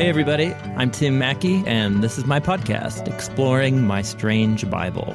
[0.00, 5.14] Hey, everybody, I'm Tim Mackie, and this is my podcast, Exploring My Strange Bible.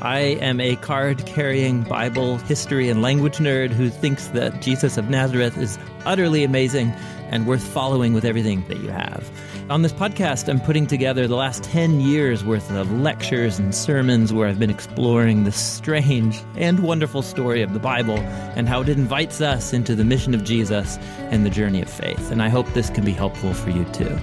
[0.00, 5.10] I am a card carrying Bible history and language nerd who thinks that Jesus of
[5.10, 6.88] Nazareth is utterly amazing
[7.28, 9.30] and worth following with everything that you have.
[9.70, 14.30] On this podcast, I'm putting together the last 10 years worth of lectures and sermons
[14.30, 18.18] where I've been exploring the strange and wonderful story of the Bible
[18.56, 20.98] and how it invites us into the mission of Jesus
[21.30, 22.30] and the journey of faith.
[22.30, 24.18] And I hope this can be helpful for you too.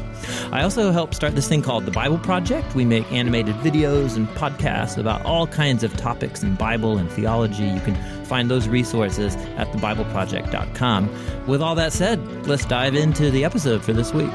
[0.52, 2.76] I also help start this thing called the Bible Project.
[2.76, 7.66] We make animated videos and podcasts about all kinds of topics in Bible and theology.
[7.66, 11.48] You can find those resources at thebibleproject.com.
[11.48, 14.32] With all that said, let's dive into the episode for this week.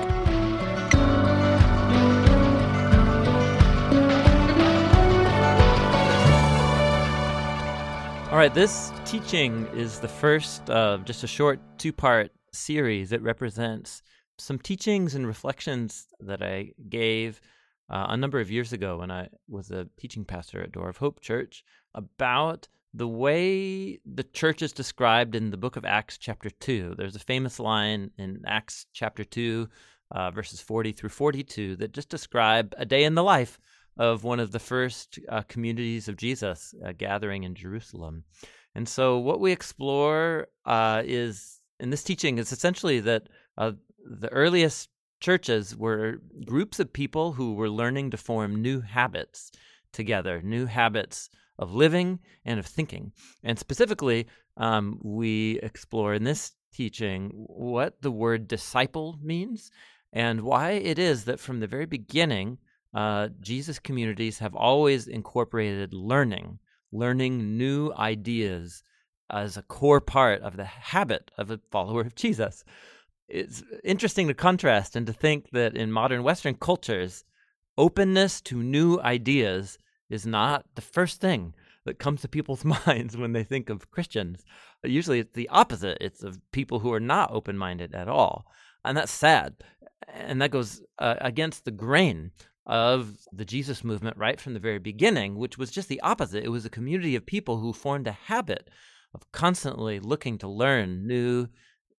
[8.36, 13.12] All right, this teaching is the first of just a short two part series.
[13.12, 14.02] It represents
[14.36, 17.40] some teachings and reflections that I gave
[17.88, 20.98] uh, a number of years ago when I was a teaching pastor at Door of
[20.98, 26.50] Hope Church about the way the church is described in the book of Acts, chapter
[26.50, 26.96] 2.
[26.98, 29.66] There's a famous line in Acts, chapter 2,
[30.10, 33.58] uh, verses 40 through 42, that just describe a day in the life
[33.96, 38.24] of one of the first uh, communities of Jesus uh, gathering in Jerusalem.
[38.74, 43.72] And so, what we explore uh, is in this teaching is essentially that uh,
[44.04, 49.50] the earliest churches were groups of people who were learning to form new habits
[49.92, 53.12] together, new habits of living and of thinking.
[53.42, 59.70] And specifically, um, we explore in this teaching what the word disciple means
[60.12, 62.58] and why it is that from the very beginning,
[62.96, 66.58] uh, Jesus communities have always incorporated learning,
[66.90, 68.82] learning new ideas
[69.30, 72.64] as a core part of the habit of a follower of Jesus.
[73.28, 77.24] It's interesting to contrast and to think that in modern Western cultures,
[77.76, 79.78] openness to new ideas
[80.08, 81.52] is not the first thing
[81.84, 84.42] that comes to people's minds when they think of Christians.
[84.82, 85.98] Usually it's the opposite.
[86.00, 88.46] It's of people who are not open minded at all.
[88.86, 89.56] And that's sad.
[90.08, 92.30] And that goes uh, against the grain
[92.66, 96.44] of the Jesus movement right from the very beginning, which was just the opposite.
[96.44, 98.68] It was a community of people who formed a habit
[99.14, 101.48] of constantly looking to learn new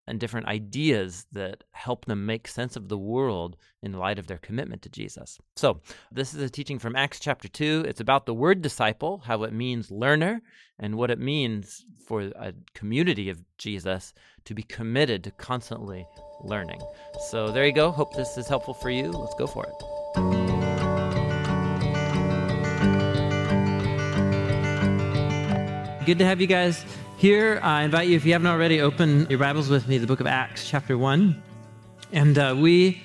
[0.07, 4.37] and different ideas that help them make sense of the world in light of their
[4.37, 5.37] commitment to Jesus.
[5.55, 7.83] So, this is a teaching from Acts chapter 2.
[7.87, 10.41] It's about the word disciple, how it means learner,
[10.79, 14.13] and what it means for a community of Jesus
[14.45, 16.07] to be committed to constantly
[16.41, 16.79] learning.
[17.29, 17.91] So, there you go.
[17.91, 19.11] Hope this is helpful for you.
[19.11, 19.96] Let's go for it.
[26.07, 26.85] Good to have you guys
[27.17, 27.59] here.
[27.61, 30.25] I invite you, if you haven't already, open your Bibles with me, the book of
[30.25, 31.43] Acts, chapter 1.
[32.13, 33.03] And uh, we,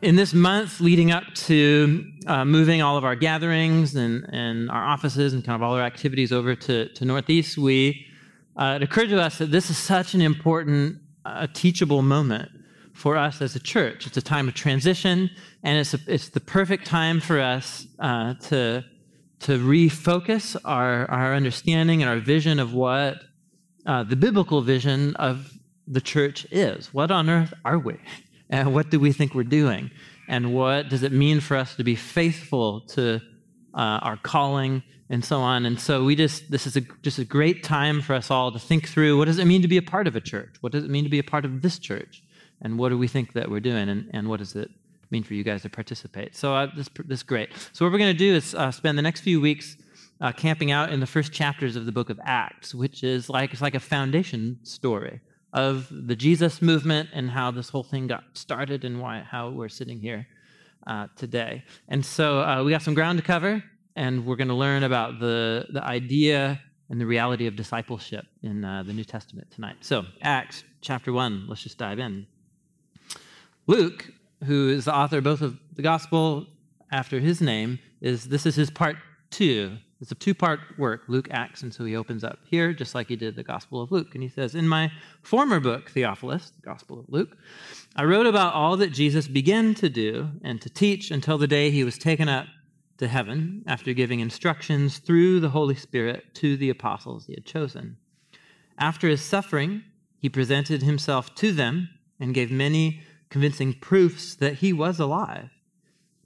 [0.00, 4.84] in this month leading up to uh, moving all of our gatherings and, and our
[4.84, 8.08] offices and kind of all our activities over to, to Northeast, we,
[8.56, 12.50] uh, it occurred to us that this is such an important, uh, teachable moment
[12.92, 14.04] for us as a church.
[14.08, 15.30] It's a time of transition,
[15.62, 18.84] and it's, a, it's the perfect time for us uh, to
[19.42, 23.24] to refocus our, our understanding and our vision of what
[23.86, 25.52] uh, the biblical vision of
[25.88, 26.94] the church is.
[26.94, 27.96] What on earth are we?
[28.50, 29.90] And what do we think we're doing?
[30.28, 33.22] And what does it mean for us to be faithful to
[33.72, 35.64] uh, our calling and so on?
[35.64, 38.58] And so we just, this is a, just a great time for us all to
[38.58, 40.56] think through what does it mean to be a part of a church?
[40.60, 42.22] What does it mean to be a part of this church?
[42.60, 43.88] And what do we think that we're doing?
[43.88, 44.70] And, and what does it
[45.12, 46.34] mean for you guys to participate.
[46.34, 47.50] So uh, this, this is great.
[47.72, 49.76] So what we're going to do is uh, spend the next few weeks
[50.20, 53.52] uh, camping out in the first chapters of the book of Acts, which is like
[53.52, 55.20] it's like a foundation story
[55.52, 59.68] of the Jesus movement and how this whole thing got started and why how we're
[59.68, 60.26] sitting here
[60.86, 61.62] uh, today.
[61.88, 63.62] And so uh, we got some ground to cover,
[63.94, 68.64] and we're going to learn about the the idea and the reality of discipleship in
[68.64, 69.76] uh, the New Testament tonight.
[69.80, 71.46] So Acts chapter one.
[71.48, 72.26] Let's just dive in.
[73.66, 74.10] Luke
[74.44, 76.46] who is the author both of the gospel
[76.90, 78.96] after his name, is this is his part
[79.30, 79.76] two.
[80.00, 83.08] It's a two part work, Luke, Acts, and so he opens up here just like
[83.08, 84.14] he did the Gospel of Luke.
[84.14, 84.90] And he says, In my
[85.22, 87.36] former book, Theophilus, the Gospel of Luke,
[87.94, 91.70] I wrote about all that Jesus began to do and to teach until the day
[91.70, 92.46] he was taken up
[92.98, 97.96] to heaven after giving instructions through the Holy Spirit to the apostles he had chosen.
[98.78, 99.84] After his suffering,
[100.18, 105.48] he presented himself to them and gave many convincing proofs that he was alive.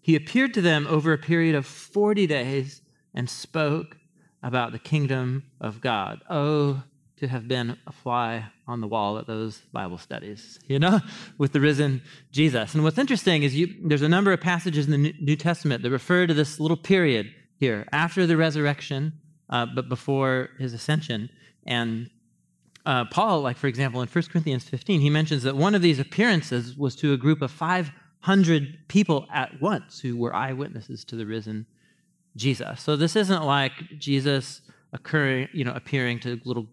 [0.03, 2.82] He appeared to them over a period of 40 days
[3.14, 3.97] and spoke
[4.43, 6.20] about the kingdom of God.
[6.29, 6.82] Oh,
[7.19, 11.00] to have been a fly on the wall at those Bible studies, you know,
[11.38, 12.75] with the risen Jesus.
[12.75, 15.91] And what's interesting is you, there's a number of passages in the New Testament that
[15.91, 19.14] refer to this little period here after the resurrection,
[19.49, 21.31] uh, but before his ascension.
[21.64, 22.11] And
[22.87, 25.99] uh, Paul, like for example, in 1 Corinthians 15, he mentions that one of these
[25.99, 31.27] appearances was to a group of 500 people at once who were eyewitnesses to the
[31.27, 31.67] risen
[32.37, 32.81] Jesus.
[32.81, 34.62] So this isn't like Jesus
[34.93, 36.67] occurring, you know, appearing to little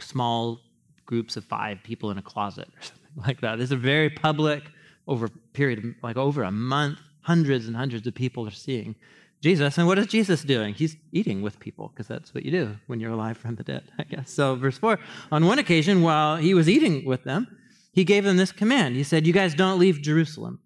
[0.00, 0.60] small
[1.06, 3.58] groups of five people in a closet or something like that.
[3.58, 4.64] This is very public,
[5.06, 8.96] over a period of like over a month, hundreds and hundreds of people are seeing
[9.40, 9.78] Jesus.
[9.78, 10.74] And what is Jesus doing?
[10.74, 13.84] He's eating with people because that's what you do when you're alive from the dead,
[13.98, 14.30] I guess.
[14.30, 14.98] So, verse 4
[15.32, 17.46] on one occasion, while he was eating with them,
[17.92, 18.96] he gave them this command.
[18.96, 20.60] He said, You guys don't leave Jerusalem,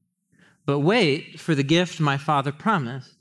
[0.67, 3.15] but wait for the gift my father promised,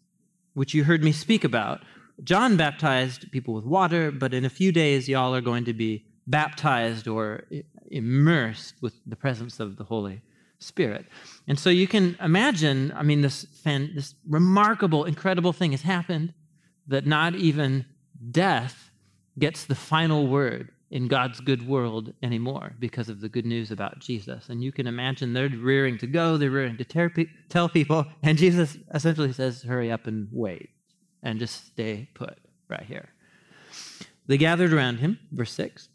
[0.53, 1.81] which you heard me speak about
[2.23, 6.05] John baptized people with water, but in a few days, y'all are going to be
[6.27, 7.43] baptized or
[7.89, 10.21] immersed with the presence of the Holy
[10.63, 11.05] Spirit.
[11.47, 16.33] And so you can imagine, I mean, this, fan, this remarkable, incredible thing has happened
[16.87, 17.85] that not even
[18.31, 18.91] death
[19.37, 23.99] gets the final word in God's good world anymore because of the good news about
[23.99, 24.49] Jesus.
[24.49, 28.77] And you can imagine they're rearing to go, they're rearing to tell people, and Jesus
[28.93, 30.69] essentially says, hurry up and wait
[31.23, 32.37] and just stay put
[32.69, 33.09] right here.
[34.27, 35.89] They gathered around him, verse 6,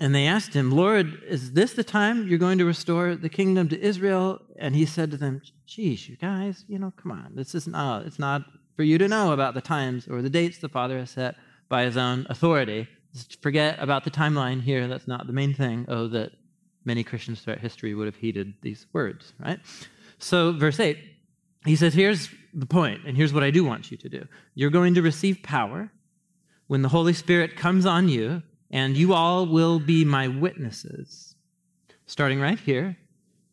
[0.00, 3.68] and they asked him, Lord, is this the time you're going to restore the kingdom
[3.68, 4.40] to Israel?
[4.58, 7.32] And he said to them, Geez, you guys, you know, come on.
[7.34, 8.42] This is not, it's not
[8.76, 11.34] for you to know about the times or the dates the Father has set
[11.68, 12.88] by his own authority.
[13.12, 14.86] Just forget about the timeline here.
[14.86, 15.84] That's not the main thing.
[15.88, 16.32] Oh, that
[16.84, 19.60] many Christians throughout history would have heeded these words, right?
[20.18, 20.98] So, verse 8,
[21.66, 24.26] he says, Here's the point, and here's what I do want you to do.
[24.54, 25.90] You're going to receive power
[26.66, 31.34] when the Holy Spirit comes on you, and you all will be my witnesses.
[32.06, 32.96] Starting right here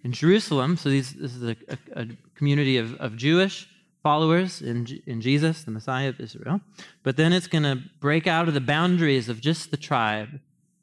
[0.04, 0.78] in Jerusalem.
[0.78, 3.68] So these, this is a, a, a community of, of Jewish
[4.04, 6.62] followers in, in Jesus, the Messiah of Israel.
[7.04, 10.40] But then it's going to break out of the boundaries of just the tribe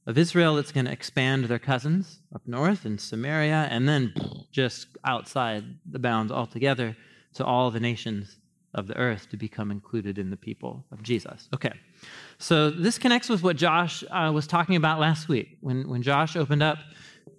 [0.06, 0.58] of Israel.
[0.58, 4.12] It's going to expand their cousins up north in Samaria, and then
[4.50, 6.96] just outside the bounds altogether
[7.34, 8.38] to all the nations
[8.74, 11.48] of the earth to become included in the people of Jesus.
[11.54, 11.72] Okay,
[12.38, 16.36] so this connects with what Josh uh, was talking about last week when, when Josh
[16.36, 16.78] opened up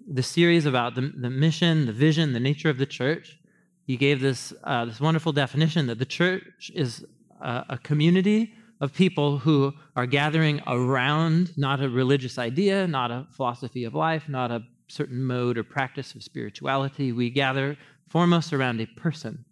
[0.07, 3.39] the series about the, the mission, the vision, the nature of the church.
[3.85, 7.05] He gave this, uh, this wonderful definition that the church is
[7.41, 13.25] a, a community of people who are gathering around not a religious idea, not a
[13.31, 17.11] philosophy of life, not a certain mode or practice of spirituality.
[17.11, 17.77] We gather
[18.09, 19.43] foremost around a person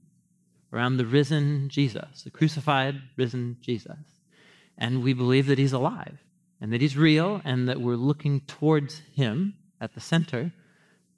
[0.74, 3.98] around the risen Jesus, the crucified, risen Jesus.
[4.78, 6.18] And we believe that he's alive
[6.60, 10.52] and that he's real and that we're looking towards him at the center.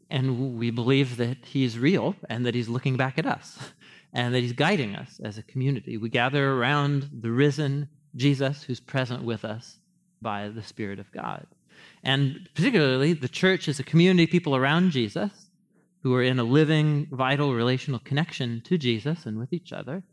[0.10, 3.60] And we believe that he's real and that he's looking back at us
[4.14, 5.98] and that he's guiding us as a community.
[5.98, 9.78] We gather around the risen Jesus who's present with us
[10.22, 11.46] by the Spirit of God.
[12.04, 15.43] And particularly, the church is a community of people around Jesus
[16.04, 20.04] who are in a living, vital relational connection to Jesus and with each other.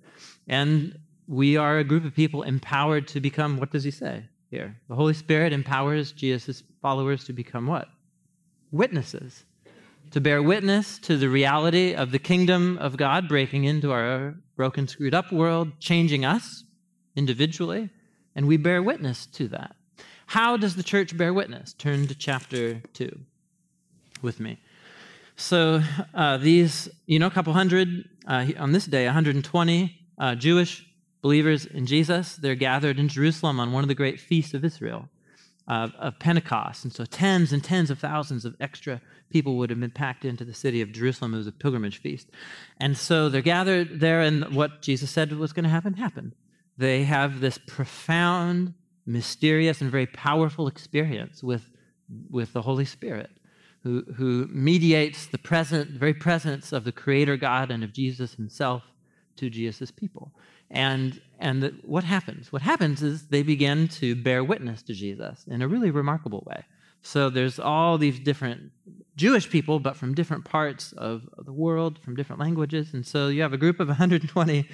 [0.47, 0.97] And
[1.27, 4.77] we are a group of people empowered to become, what does he say here?
[4.89, 7.89] The Holy Spirit empowers Jesus' followers to become what?
[8.71, 9.45] Witnesses.
[10.13, 14.89] To bear witness to the reality of the kingdom of God breaking into our broken,
[14.89, 16.65] screwed up world, changing us
[17.17, 17.91] individually,
[18.35, 19.75] and we bear witness to that.
[20.27, 21.75] How does the church bear witness?
[21.75, 23.21] Turn to chapter 2
[24.23, 24.61] with me.
[25.41, 25.83] So
[26.13, 30.87] uh, these, you know, a couple hundred, uh, on this day, 120 uh, Jewish
[31.23, 35.09] believers in Jesus, they're gathered in Jerusalem on one of the great feasts of Israel,
[35.67, 36.85] of Pentecost.
[36.85, 40.45] And so tens and tens of thousands of extra people would have been packed into
[40.45, 41.33] the city of Jerusalem.
[41.33, 42.29] It was a pilgrimage feast.
[42.79, 46.35] And so they're gathered there, and what Jesus said was going to happen happened.
[46.77, 48.75] They have this profound,
[49.07, 51.71] mysterious, and very powerful experience with,
[52.29, 53.31] with the Holy Spirit
[53.83, 58.35] who, who mediates the present, the very presence of the Creator God and of Jesus
[58.35, 58.83] Himself
[59.37, 60.33] to Jesus' people.
[60.71, 62.53] And, and the, what happens?
[62.53, 66.65] What happens is they begin to bear witness to Jesus in a really remarkable way.
[67.03, 68.71] So there's all these different
[69.17, 72.93] Jewish people, but from different parts of, of the world, from different languages.
[72.93, 74.69] And so you have a group of 120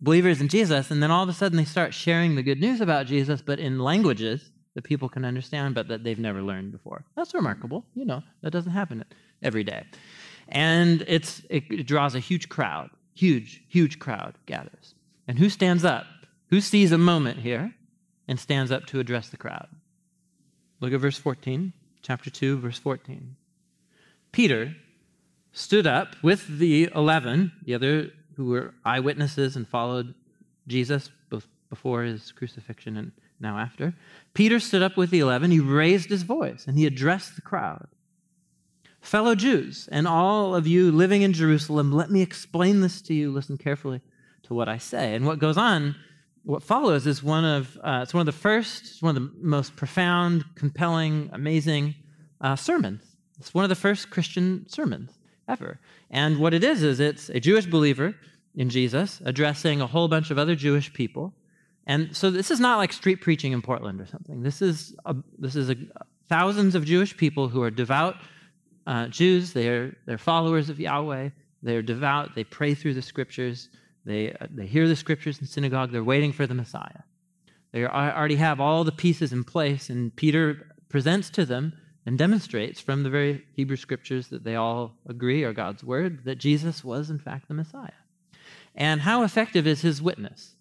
[0.00, 2.80] believers in Jesus, and then all of a sudden they start sharing the good news
[2.80, 7.04] about Jesus, but in languages that people can understand, but that they've never learned before.
[7.16, 7.84] That's remarkable.
[7.94, 9.04] You know, that doesn't happen
[9.42, 9.84] every day.
[10.48, 14.94] And it's, it draws a huge crowd, huge, huge crowd gathers.
[15.26, 16.06] And who stands up?
[16.50, 17.74] Who sees a moment here
[18.28, 19.68] and stands up to address the crowd?
[20.80, 23.36] Look at verse 14, chapter 2, verse 14.
[24.32, 24.74] Peter
[25.52, 30.14] stood up with the 11, the other who were eyewitnesses and followed
[30.66, 33.94] Jesus both before his crucifixion and now after.
[34.32, 35.50] Peter stood up with the 11.
[35.50, 37.86] He raised his voice and he addressed the crowd.
[39.00, 43.30] Fellow Jews, and all of you living in Jerusalem, let me explain this to you.
[43.30, 44.00] Listen carefully
[44.44, 45.14] to what I say.
[45.14, 45.94] And what goes on,
[46.42, 49.30] what follows, is one of uh, it's one of the first, it's one of the
[49.42, 51.94] most profound, compelling, amazing
[52.40, 53.02] uh, sermons.
[53.38, 55.10] It's one of the first Christian sermons
[55.48, 55.78] ever.
[56.10, 58.14] And what it is is it's a Jewish believer
[58.54, 61.34] in Jesus addressing a whole bunch of other Jewish people.
[61.86, 64.42] And so this is not like street preaching in Portland or something.
[64.42, 65.76] This is a, this is a,
[66.28, 68.16] thousands of Jewish people who are devout
[68.86, 69.52] uh, Jews.
[69.52, 71.30] They're they're followers of Yahweh.
[71.62, 72.34] They're devout.
[72.34, 73.68] They pray through the scriptures.
[74.04, 75.92] They uh, they hear the scriptures in synagogue.
[75.92, 77.02] They're waiting for the Messiah.
[77.72, 81.72] They already have all the pieces in place, and Peter presents to them
[82.06, 86.36] and demonstrates from the very Hebrew scriptures that they all agree are God's word that
[86.36, 87.90] Jesus was, in fact, the Messiah.
[88.74, 90.53] And how effective is his witness?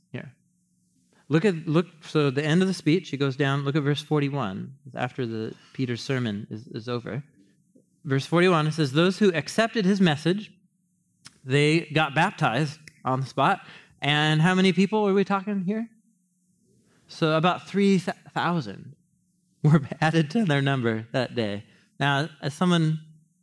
[1.33, 1.87] Look at look.
[2.01, 3.65] So the end of the speech, he goes down.
[3.65, 4.75] Look at verse forty-one.
[4.93, 7.23] After the Peter's sermon is, is over,
[8.05, 8.67] verse forty-one.
[8.67, 10.51] It says, "Those who accepted his message,
[11.43, 13.61] they got baptized on the spot.
[13.99, 15.89] And how many people are we talking here?
[17.07, 18.95] So about three thousand
[19.63, 21.63] were added to their number that day.
[21.99, 22.99] Now, as someone,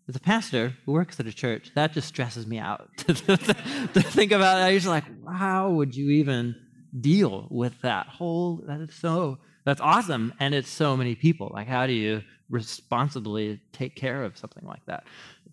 [0.09, 4.31] as a pastor who works at a church, that just stresses me out to, think
[4.31, 4.63] about it.
[4.63, 6.55] I usually like, how would you even
[6.99, 10.33] deal with that whole, that is so, that's awesome.
[10.41, 11.51] And it's so many people.
[11.53, 15.05] Like, how do you responsibly take care of something like that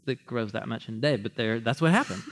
[0.06, 1.16] that grows that much in a day?
[1.16, 2.24] But there, that's what happened.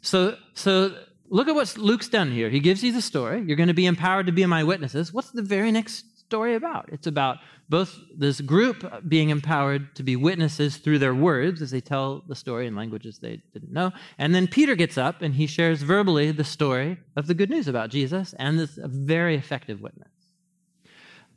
[0.00, 0.94] So, so
[1.28, 2.50] look at what Luke's done here.
[2.50, 3.42] He gives you the story.
[3.42, 5.12] You're going to be empowered to be my witnesses.
[5.12, 6.90] What's the very next story about?
[6.92, 7.38] It's about
[7.70, 12.34] both this group being empowered to be witnesses through their words as they tell the
[12.34, 13.92] story in languages they didn't know.
[14.18, 17.66] And then Peter gets up and he shares verbally the story of the good news
[17.66, 20.12] about Jesus and is a very effective witness.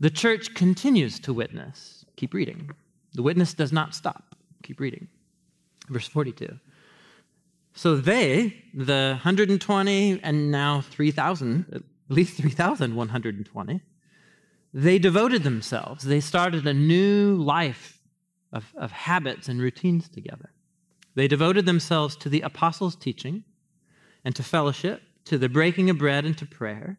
[0.01, 2.03] The church continues to witness.
[2.17, 2.71] Keep reading.
[3.13, 4.35] The witness does not stop.
[4.61, 5.07] Keep reading.
[5.87, 6.59] Verse 42.
[7.75, 13.81] So they, the 120 and now 3,000, at least 3,120,
[14.73, 16.03] they devoted themselves.
[16.03, 17.99] They started a new life
[18.53, 20.51] of, of habits and routines together.
[21.15, 23.43] They devoted themselves to the apostles' teaching
[24.23, 26.97] and to fellowship, to the breaking of bread and to prayer.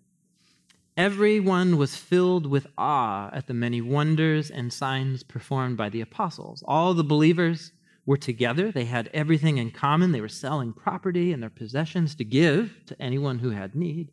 [0.96, 6.62] Everyone was filled with awe at the many wonders and signs performed by the apostles.
[6.66, 7.72] All the believers
[8.04, 8.70] were together.
[8.70, 10.12] They had everything in common.
[10.12, 14.10] They were selling property and their possessions to give to anyone who had need.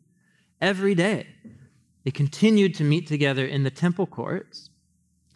[0.60, 1.26] Every day,
[2.04, 4.70] they continued to meet together in the temple courts.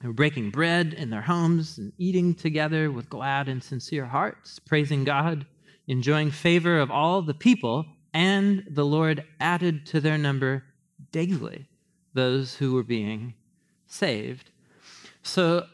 [0.01, 4.59] They were breaking bread in their homes and eating together with glad and sincere hearts,
[4.59, 5.47] praising God,
[5.87, 10.65] enjoying favor of all the people, and the Lord added to their number
[11.11, 11.69] daily
[12.15, 13.35] those who were being
[13.87, 14.51] saved.
[15.23, 15.67] So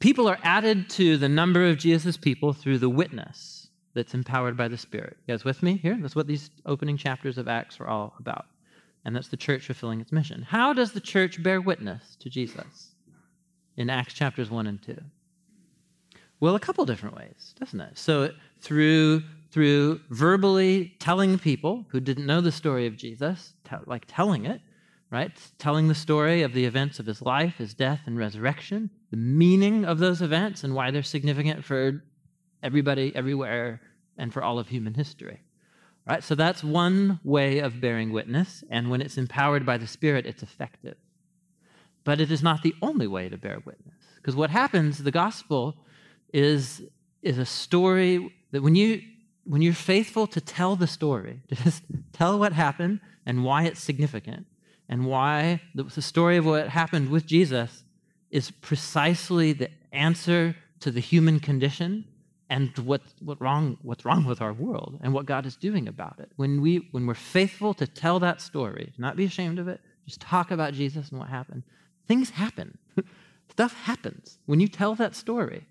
[0.00, 4.68] people are added to the number of Jesus' people through the witness that's empowered by
[4.68, 5.16] the Spirit.
[5.26, 5.96] You guys with me here?
[6.00, 8.46] That's what these opening chapters of Acts are all about
[9.04, 10.42] and that's the church fulfilling its mission.
[10.42, 12.94] How does the church bear witness to Jesus
[13.76, 14.96] in Acts chapters 1 and 2?
[16.40, 17.98] Well, a couple different ways, doesn't it?
[17.98, 18.30] So,
[18.60, 23.54] through through verbally telling people who didn't know the story of Jesus,
[23.86, 24.60] like telling it,
[25.10, 25.32] right?
[25.58, 29.84] Telling the story of the events of his life, his death, and resurrection, the meaning
[29.84, 32.02] of those events, and why they're significant for
[32.62, 33.80] everybody, everywhere,
[34.18, 35.40] and for all of human history.
[36.06, 36.24] Right?
[36.24, 40.42] So that's one way of bearing witness, and when it's empowered by the Spirit, it's
[40.42, 40.96] effective.
[42.04, 43.94] But it is not the only way to bear witness.
[44.16, 45.76] Because what happens, the gospel
[46.32, 46.82] is,
[47.22, 49.02] is a story that when you
[49.44, 53.80] when you're faithful to tell the story, to just tell what happened and why it's
[53.80, 54.46] significant,
[54.88, 57.84] and why the, the story of what happened with Jesus
[58.30, 62.04] is precisely the answer to the human condition
[62.50, 66.18] and what, what wrong, what's wrong with our world and what God is doing about
[66.18, 66.32] it.
[66.34, 70.20] When, we, when we're faithful to tell that story, not be ashamed of it, just
[70.20, 71.62] talk about Jesus and what happened,
[72.08, 72.76] things happen.
[73.50, 74.38] Stuff happens.
[74.46, 75.64] When you tell that story,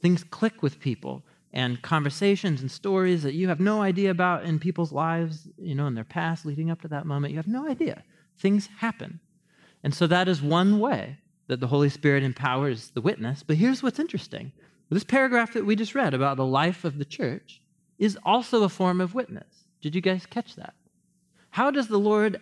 [0.00, 4.58] things click with people and conversations and stories that you have no idea about in
[4.58, 7.32] people's lives, you know, in their past leading up to that moment.
[7.32, 8.02] You have no idea.
[8.38, 9.20] Things happen.
[9.82, 13.42] And so that is one way that the Holy Spirit empowers the witness.
[13.42, 14.52] But here's what's interesting
[14.90, 17.60] this paragraph that we just read about the life of the church
[17.98, 19.64] is also a form of witness.
[19.80, 20.74] Did you guys catch that?
[21.50, 22.40] How does the Lord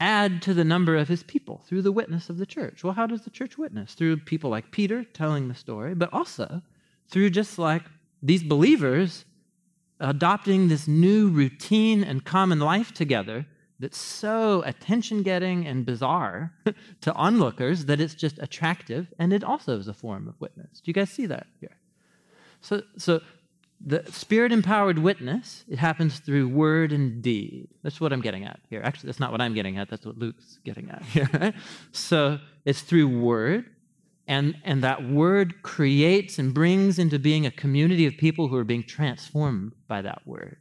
[0.00, 2.84] add to the number of his people through the witness of the church.
[2.84, 3.94] Well, how does the church witness?
[3.94, 6.62] Through people like Peter telling the story, but also
[7.08, 7.82] through just like
[8.22, 9.24] these believers
[10.00, 13.46] adopting this new routine and common life together
[13.80, 16.52] that's so attention getting and bizarre
[17.00, 20.80] to onlookers that it's just attractive and it also is a form of witness.
[20.80, 21.76] Do you guys see that here?
[22.60, 23.20] So, so
[23.84, 27.68] the spirit empowered witness, it happens through word and deed.
[27.82, 28.82] That's what I'm getting at here.
[28.82, 31.54] Actually, that's not what I'm getting at, that's what Luke's getting at here.
[31.92, 33.66] so it's through word,
[34.26, 38.64] and, and that word creates and brings into being a community of people who are
[38.64, 40.58] being transformed by that word.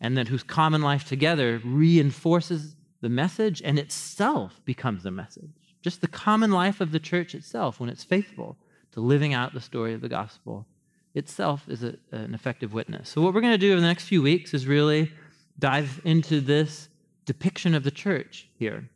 [0.00, 5.50] And then whose common life together reinforces the message and itself becomes a message.
[5.82, 8.56] Just the common life of the church itself, when it's faithful
[8.92, 10.66] to living out the story of the gospel
[11.14, 13.08] itself is a, an effective witness.
[13.08, 15.12] So, what we're going to do in the next few weeks is really
[15.58, 16.88] dive into this
[17.24, 18.88] depiction of the church here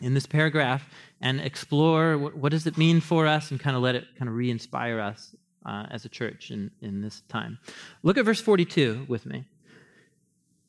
[0.00, 0.88] in this paragraph
[1.20, 4.28] and explore what, what does it mean for us and kind of let it kind
[4.28, 5.34] of re-inspire us
[5.66, 7.58] uh, as a church in, in this time.
[8.02, 9.44] Look at verse 42 with me.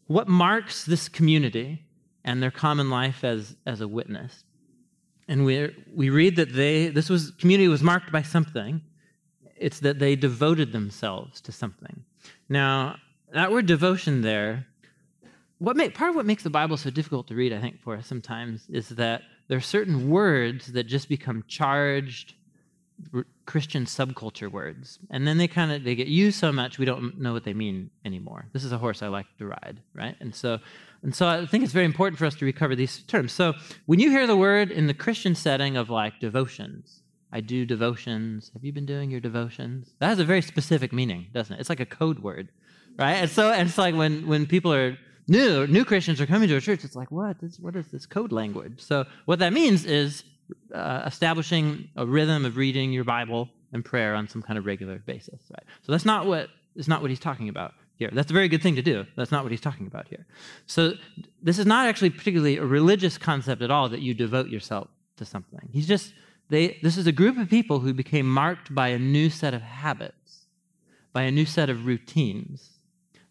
[0.10, 1.84] What marks this community
[2.24, 4.44] and their common life as, as a witness?
[5.28, 8.82] And we we read that they this was community was marked by something,
[9.56, 12.06] it's that they devoted themselves to something.
[12.50, 12.96] Now,
[13.34, 14.66] that word devotion there,
[15.60, 17.96] what make, part of what makes the Bible so difficult to read, I think, for
[17.96, 22.34] us sometimes, is that there are certain words that just become charged
[23.50, 27.20] Christian subculture words, and then they kind of they get used so much we don't
[27.20, 28.46] know what they mean anymore.
[28.54, 30.16] This is a horse I like to ride, right?
[30.20, 30.60] And so,
[31.02, 33.32] and so I think it's very important for us to recover these terms.
[33.32, 33.56] So
[33.88, 37.02] when you hear the word in the Christian setting of like devotions,
[37.34, 38.52] I do devotions.
[38.54, 39.96] Have you been doing your devotions?
[39.98, 41.60] That has a very specific meaning, doesn't it?
[41.60, 42.50] It's like a code word,
[43.00, 43.16] right?
[43.16, 44.96] And so, and it's like when when people are
[45.28, 47.42] new, new Christians are coming to a church, it's like, what?
[47.42, 48.80] This, what is this code language?
[48.80, 50.24] So, what that means is
[50.74, 55.00] uh, establishing a rhythm of reading your Bible and prayer on some kind of regular
[55.00, 55.64] basis, right?
[55.82, 58.10] So that's not what is not what he's talking about here.
[58.12, 59.06] That's a very good thing to do.
[59.16, 60.26] That's not what he's talking about here.
[60.66, 60.94] So
[61.42, 65.26] this is not actually particularly a religious concept at all that you devote yourself to
[65.26, 65.70] something.
[65.72, 66.14] He's just
[66.50, 69.62] they, this is a group of people who became marked by a new set of
[69.62, 70.48] habits,
[71.14, 72.72] by a new set of routines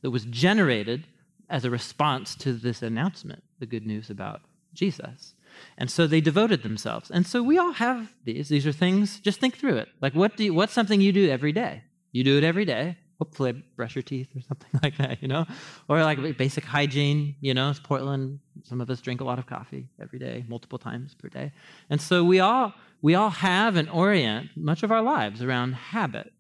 [0.02, 1.06] that was generated
[1.50, 4.42] as a response to this announcement, the good news about
[4.72, 5.34] Jesus.
[5.76, 7.10] And so they devoted themselves.
[7.10, 8.48] And so we all have these.
[8.48, 9.88] These are things, just think through it.
[10.00, 11.82] Like, what do you, what's something you do every day?
[12.12, 12.96] You do it every day.
[13.18, 15.44] Hopefully, brush your teeth or something like that, you know?
[15.88, 17.70] Or like basic hygiene, you know?
[17.70, 18.40] It's Portland.
[18.62, 21.52] Some of us drink a lot of coffee every day, multiple times per day.
[21.90, 26.30] And so we all we all have and orient much of our lives around habits,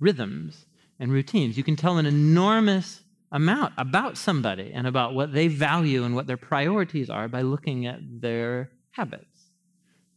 [0.00, 0.66] rhythms,
[0.98, 1.56] and routines.
[1.56, 6.26] You can tell an enormous amount about somebody and about what they value and what
[6.26, 9.24] their priorities are by looking at their habits.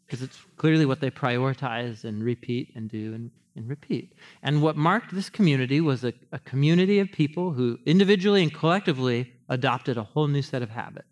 [0.06, 4.14] Because it's clearly what they prioritize and repeat and do and, and repeat.
[4.42, 9.34] And what marked this community was a, a community of people who individually and collectively
[9.50, 11.08] adopted a whole new set of habits.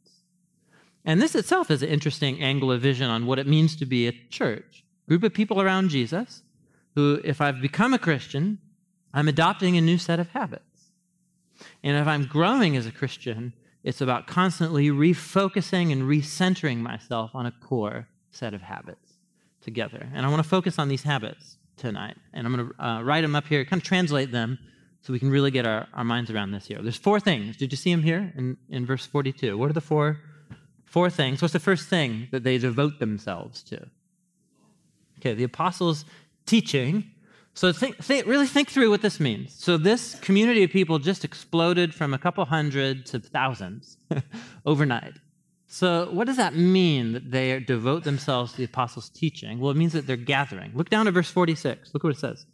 [1.03, 4.07] And this itself is an interesting angle of vision on what it means to be
[4.07, 4.83] a church.
[5.07, 6.43] Group of people around Jesus
[6.95, 8.59] who, if I've become a Christian,
[9.13, 10.70] I'm adopting a new set of habits.
[11.83, 17.45] And if I'm growing as a Christian, it's about constantly refocusing and recentering myself on
[17.45, 19.13] a core set of habits
[19.61, 20.07] together.
[20.13, 22.17] And I want to focus on these habits tonight.
[22.33, 24.59] And I'm going to uh, write them up here, kind of translate them
[25.01, 26.79] so we can really get our, our minds around this here.
[26.81, 27.57] There's four things.
[27.57, 29.57] Did you see them here in, in verse 42?
[29.57, 30.19] What are the four
[30.91, 31.41] Four things.
[31.41, 33.87] What's the first thing that they devote themselves to?
[35.19, 36.03] Okay, the apostles'
[36.45, 37.05] teaching.
[37.53, 39.53] So think, think, really think through what this means.
[39.53, 43.97] So this community of people just exploded from a couple hundred to thousands
[44.65, 45.13] overnight.
[45.67, 49.59] So what does that mean that they devote themselves to the apostles' teaching?
[49.59, 50.71] Well, it means that they're gathering.
[50.73, 51.93] Look down at verse 46.
[51.93, 52.45] Look what it says.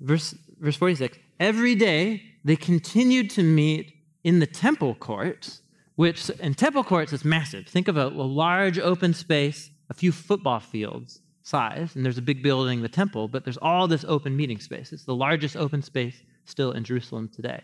[0.00, 1.18] Verse, verse 46.
[1.38, 3.92] Every day they continued to meet
[4.24, 5.62] in the temple courts
[5.96, 7.66] which in temple courts is massive.
[7.66, 12.22] Think of a, a large open space, a few football fields size, and there's a
[12.22, 14.92] big building, the temple, but there's all this open meeting space.
[14.92, 17.62] It's the largest open space still in Jerusalem today.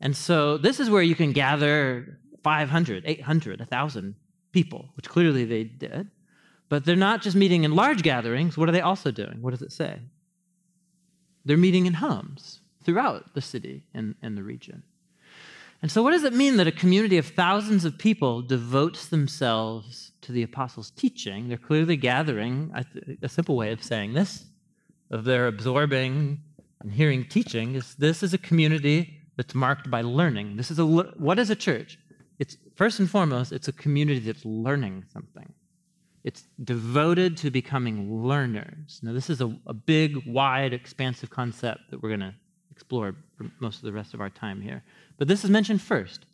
[0.00, 4.16] And so this is where you can gather 500, 800, 1,000
[4.50, 6.10] people, which clearly they did.
[6.68, 8.58] But they're not just meeting in large gatherings.
[8.58, 9.40] What are they also doing?
[9.40, 10.00] What does it say?
[11.44, 14.82] They're meeting in homes throughout the city and, and the region.
[15.82, 20.12] And so, what does it mean that a community of thousands of people devotes themselves
[20.22, 21.48] to the apostles' teaching?
[21.48, 22.72] They're clearly gathering,
[23.20, 24.44] a simple way of saying this,
[25.10, 26.40] of their absorbing
[26.80, 30.56] and hearing teaching, is this is a community that's marked by learning.
[30.56, 31.98] This is a what is a church?
[32.42, 35.52] it's first and foremost, it's a community that's learning something.
[36.24, 38.98] It's devoted to becoming learners.
[39.00, 42.34] Now, this is a, a big, wide, expansive concept that we're going to
[42.72, 44.82] explore for most of the rest of our time here.
[45.18, 46.26] But this is mentioned first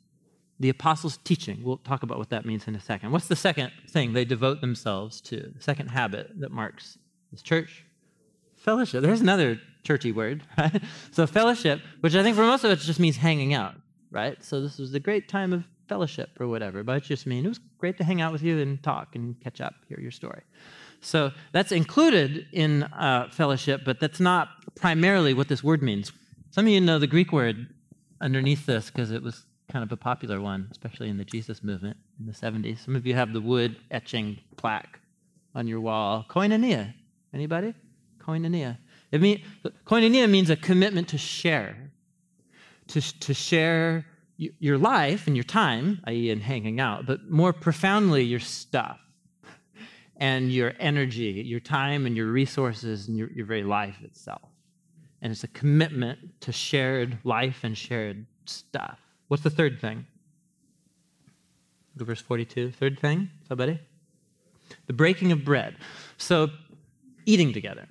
[0.60, 1.60] the apostles' teaching.
[1.62, 3.12] We'll talk about what that means in a second.
[3.12, 5.52] What's the second thing they devote themselves to?
[5.56, 6.98] The second habit that marks
[7.30, 7.84] this church?
[8.56, 9.02] Fellowship.
[9.02, 10.82] There's another churchy word, right?
[11.12, 13.74] So, fellowship, which I think for most of it just means hanging out,
[14.10, 14.42] right?
[14.42, 17.48] So, this was a great time of fellowship or whatever, but it just means it
[17.48, 20.42] was great to hang out with you and talk and catch up, hear your story.
[21.00, 26.10] So, that's included in uh, fellowship, but that's not primarily what this word means.
[26.50, 27.68] Some of you know the Greek word
[28.20, 31.96] underneath this because it was kind of a popular one, especially in the Jesus movement
[32.18, 32.84] in the 70s.
[32.84, 35.00] Some of you have the wood etching plaque
[35.54, 36.26] on your wall.
[36.28, 36.94] Koinonia.
[37.34, 37.74] Anybody?
[38.18, 38.78] Koinonia.
[39.12, 39.42] It mean,
[39.86, 41.90] koinonia means a commitment to share,
[42.88, 48.22] to, to share your life and your time, i.e., in hanging out, but more profoundly,
[48.22, 49.00] your stuff
[50.18, 54.47] and your energy, your time and your resources and your, your very life itself.
[55.20, 59.00] And it's a commitment to shared life and shared stuff.
[59.28, 60.06] What's the third thing?
[61.96, 62.70] Verse 42.
[62.72, 63.80] Third thing, somebody?
[64.86, 65.76] The breaking of bread.
[66.16, 66.48] So,
[67.26, 67.88] eating together.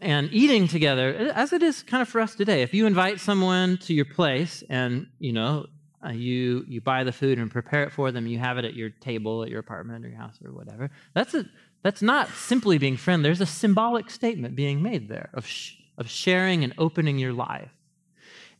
[0.00, 2.62] And eating together, as it is kind of for us today.
[2.62, 5.66] If you invite someone to your place and, you know,
[6.04, 8.74] uh, you you buy the food and prepare it for them, you have it at
[8.74, 10.90] your table at your apartment or your house or whatever.
[11.14, 11.46] That's a
[11.82, 13.28] that's not simply being friendly.
[13.28, 17.70] There's a symbolic statement being made there of sh- of sharing and opening your life.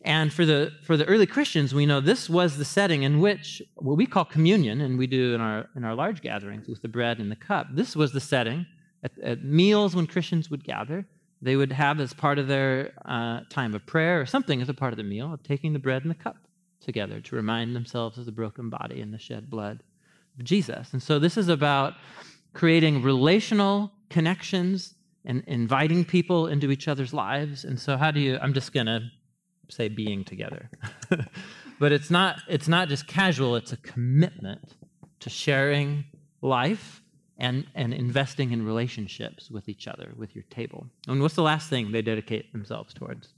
[0.02, 3.60] And for the, for the early Christians, we know this was the setting in which
[3.74, 6.88] what we call communion, and we do in our, in our large gatherings with the
[6.88, 8.66] bread and the cup, this was the setting
[9.02, 11.06] at, at meals when Christians would gather.
[11.42, 14.74] They would have as part of their uh, time of prayer or something as a
[14.74, 16.36] part of the meal of taking the bread and the cup
[16.80, 19.82] together to remind themselves of the broken body and the shed blood
[20.38, 20.92] of Jesus.
[20.92, 21.94] And so this is about
[22.54, 24.94] creating relational connections
[25.26, 27.64] and inviting people into each other's lives.
[27.64, 28.38] And so, how do you?
[28.40, 29.00] I'm just going to
[29.68, 30.70] say being together.
[31.78, 34.76] but it's not, it's not just casual, it's a commitment
[35.20, 36.04] to sharing
[36.40, 37.02] life
[37.38, 40.86] and, and investing in relationships with each other, with your table.
[41.08, 43.34] And what's the last thing they dedicate themselves towards?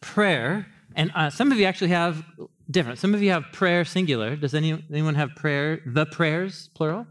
[0.00, 0.66] Prayer.
[0.94, 2.24] And uh, some of you actually have
[2.70, 2.98] different.
[2.98, 4.36] Some of you have prayer singular.
[4.36, 7.06] Does any, anyone have prayer, the prayers, plural?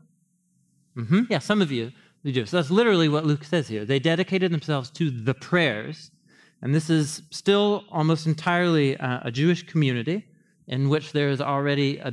[0.96, 1.24] Mm-hmm.
[1.30, 1.92] Yeah, some of you
[2.32, 2.46] do.
[2.46, 3.86] So that's literally what Luke says here.
[3.86, 6.12] They dedicated themselves to the prayers
[6.66, 10.26] and this is still almost entirely uh, a Jewish community
[10.68, 12.12] in which there is already a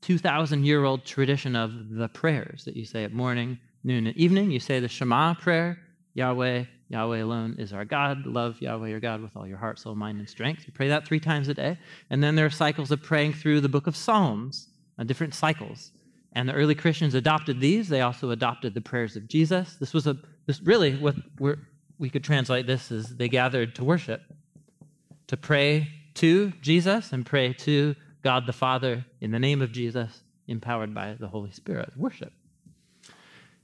[0.00, 4.50] 2,000 year old tradition of the prayers that you say at morning, noon, and evening.
[4.50, 5.78] You say the Shema prayer
[6.14, 8.24] Yahweh, Yahweh alone is our God.
[8.24, 10.64] Love Yahweh your God with all your heart, soul, mind, and strength.
[10.66, 11.78] You pray that three times a day.
[12.08, 15.92] And then there are cycles of praying through the book of Psalms, uh, different cycles.
[16.34, 17.88] And the early Christians adopted these.
[17.88, 19.76] They also adopted the prayers of Jesus.
[19.76, 20.16] This was a
[20.46, 21.58] this really what we're
[21.98, 24.22] we could translate this as they gathered to worship,
[25.28, 30.22] to pray to Jesus and pray to God the Father in the name of Jesus,
[30.48, 31.90] empowered by the Holy Spirit.
[31.96, 32.32] Worship.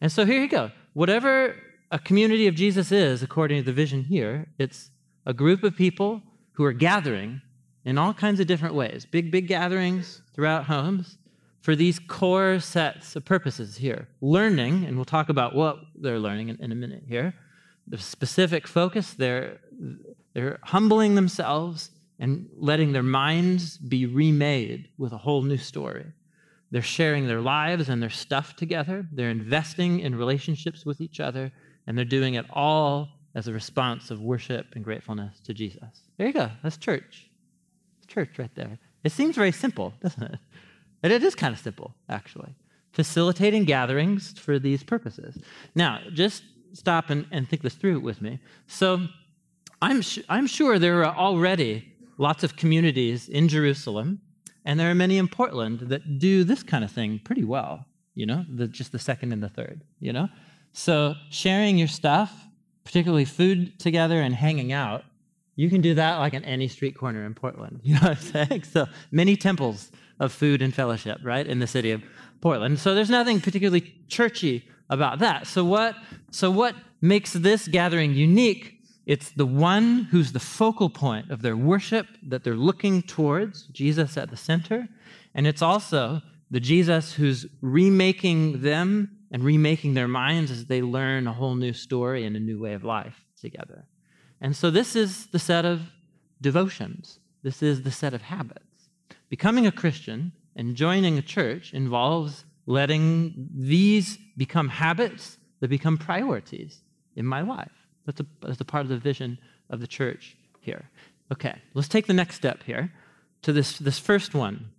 [0.00, 0.70] And so here you go.
[0.92, 1.57] Whatever
[1.90, 4.90] a community of Jesus is, according to the vision here, it's
[5.26, 7.40] a group of people who are gathering
[7.85, 11.18] in all kinds of different ways big, big gatherings throughout homes
[11.61, 14.09] for these core sets of purposes here.
[14.21, 17.35] Learning, and we'll talk about what they're learning in, in a minute here
[17.90, 19.14] the specific focus.
[19.14, 19.61] They're,
[20.35, 26.07] they're humbling themselves and letting their minds be remade with a whole new story.
[26.71, 29.07] They're sharing their lives and their stuff together.
[29.12, 31.51] They're investing in relationships with each other,
[31.87, 36.03] and they're doing it all as a response of worship and gratefulness to Jesus.
[36.18, 36.51] There you go.
[36.62, 37.31] That's church.
[38.07, 38.79] Church right there.
[39.05, 40.38] It seems very simple, doesn't it?
[41.03, 42.55] And it is kind of simple, actually.
[42.93, 45.39] Facilitating gatherings for these purposes.
[45.75, 48.41] Now, just stop and, and think this through with me.
[48.67, 49.07] So
[49.81, 54.21] I'm, I'm sure there are already lots of communities in Jerusalem,
[54.65, 58.27] and there are many in Portland that do this kind of thing pretty well, you
[58.27, 60.29] know, the, just the second and the third, you know?
[60.73, 62.47] So sharing your stuff,
[62.85, 65.05] particularly food together and hanging out,
[65.57, 67.81] you can do that like in any street corner in Portland.
[67.85, 68.63] You know what I'm saying?
[68.65, 72.02] So many temples of food and fellowship, right, in the city of
[72.40, 72.78] Portland.
[72.78, 75.46] So there's nothing particularly churchy about that.
[75.46, 75.96] So what
[76.31, 78.74] so what makes this gathering unique?
[79.07, 84.18] It's the one who's the focal point of their worship that they're looking towards, Jesus
[84.18, 84.88] at the center,
[85.35, 91.26] and it's also the Jesus who's remaking them and remaking their minds as they learn
[91.26, 93.87] a whole new story and a new way of life together.
[94.40, 95.81] And so this is the set of
[96.40, 97.18] devotions.
[97.42, 98.67] This is the set of habits.
[99.29, 106.83] Becoming a Christian and joining a church involves letting these become habits that become priorities
[107.17, 107.73] in my life.
[108.07, 109.38] That's a, that's a part of the vision
[109.71, 110.91] of the church here.
[111.33, 112.93] Okay, let's take the next step here
[113.43, 114.71] to this, this first one.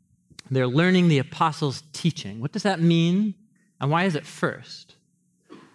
[0.51, 2.39] They're learning the apostles' teaching.
[2.39, 3.35] What does that mean?
[3.79, 4.95] And why is it first?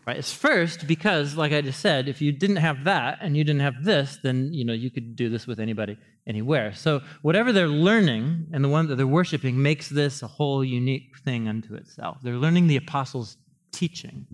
[0.07, 0.17] Right?
[0.17, 3.63] It's first because, like I just said, if you didn't have that and you didn't
[3.63, 6.75] have this, then you know you could do this with anybody anywhere.
[6.75, 11.19] So whatever they're learning and the one that they're worshiping makes this a whole unique
[11.19, 12.19] thing unto itself.
[12.23, 13.37] They're learning the apostles'
[13.73, 14.27] teaching,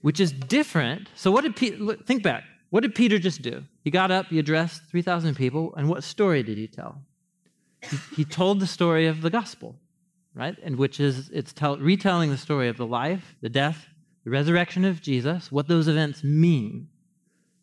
[0.00, 1.08] which is different.
[1.14, 2.44] So what did Peter think back?
[2.70, 3.64] What did Peter just do?
[3.82, 7.02] He got up, he addressed 3,000 people, and what story did he tell?
[8.14, 9.74] He, told the story of the gospel,
[10.34, 10.56] right?
[10.62, 13.86] And which is it's tell, retelling the story of the life, the death,
[14.22, 16.88] the resurrection of Jesus, what those events mean,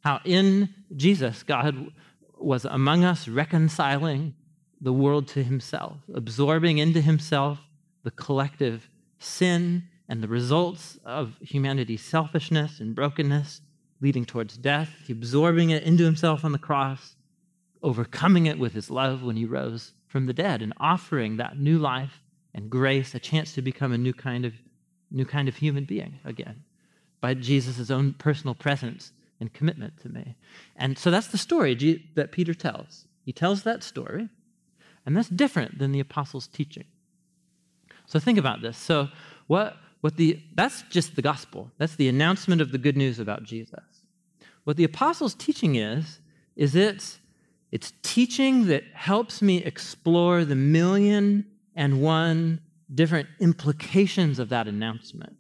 [0.03, 1.91] how in Jesus, God
[2.39, 4.33] was among us reconciling
[4.79, 7.59] the world to himself, absorbing into himself
[8.03, 13.61] the collective sin and the results of humanity's selfishness and brokenness
[13.99, 17.15] leading towards death, absorbing it into himself on the cross,
[17.81, 21.77] overcoming it with his love when he rose from the dead, and offering that new
[21.77, 22.21] life
[22.53, 24.53] and grace, a chance to become a new kind of
[25.09, 26.63] new kind of human being again.
[27.21, 30.35] By Jesus' own personal presence and commitment to me.
[30.75, 31.75] And so that's the story
[32.15, 33.05] that Peter tells.
[33.23, 34.29] He tells that story,
[35.05, 36.85] and that's different than the apostles' teaching.
[38.05, 38.77] So think about this.
[38.77, 39.09] So
[39.47, 41.71] what what the that's just the gospel.
[41.77, 43.83] That's the announcement of the good news about Jesus.
[44.63, 46.19] What the apostles' teaching is
[46.55, 47.19] is it's
[47.71, 51.45] it's teaching that helps me explore the million
[51.75, 52.61] and one
[52.93, 55.35] different implications of that announcement.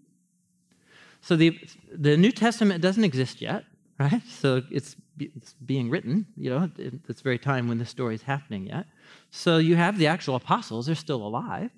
[1.21, 1.57] So the,
[1.91, 3.65] the New Testament doesn't exist yet,
[3.99, 4.21] right?
[4.29, 8.21] So it's, it's being written, you know, at this very time when this story is
[8.21, 8.85] happening yet.
[9.31, 11.71] So you have the actual apostles, they're still alive.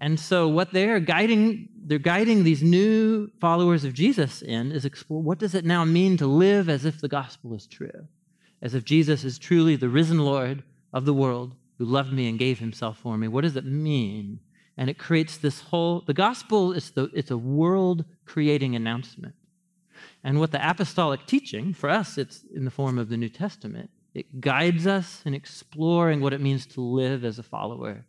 [0.00, 5.22] And so what they're guiding, they're guiding these new followers of Jesus in is explore
[5.22, 8.08] what does it now mean to live as if the gospel is true?
[8.60, 12.38] As if Jesus is truly the risen Lord of the world who loved me and
[12.38, 13.28] gave himself for me.
[13.28, 14.40] What does it mean
[14.76, 19.34] and it creates this whole the gospel is the it's a world creating announcement
[20.24, 23.90] and what the apostolic teaching for us it's in the form of the new testament
[24.14, 28.04] it guides us in exploring what it means to live as a follower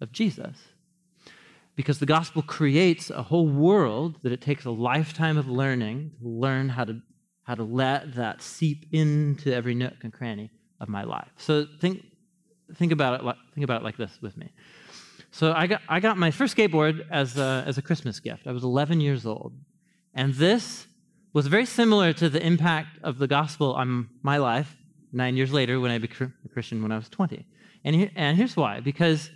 [0.00, 0.56] of jesus
[1.76, 6.28] because the gospel creates a whole world that it takes a lifetime of learning to
[6.28, 7.00] learn how to
[7.44, 12.04] how to let that seep into every nook and cranny of my life so think
[12.76, 14.52] think about it think about it like this with me
[15.30, 18.46] so I got, I got my first skateboard as a, as a Christmas gift.
[18.46, 19.52] I was 11 years old.
[20.12, 20.86] And this
[21.32, 24.76] was very similar to the impact of the gospel on my life
[25.12, 27.46] nine years later when I became a Christian when I was 20.
[27.84, 29.30] And, and here's why because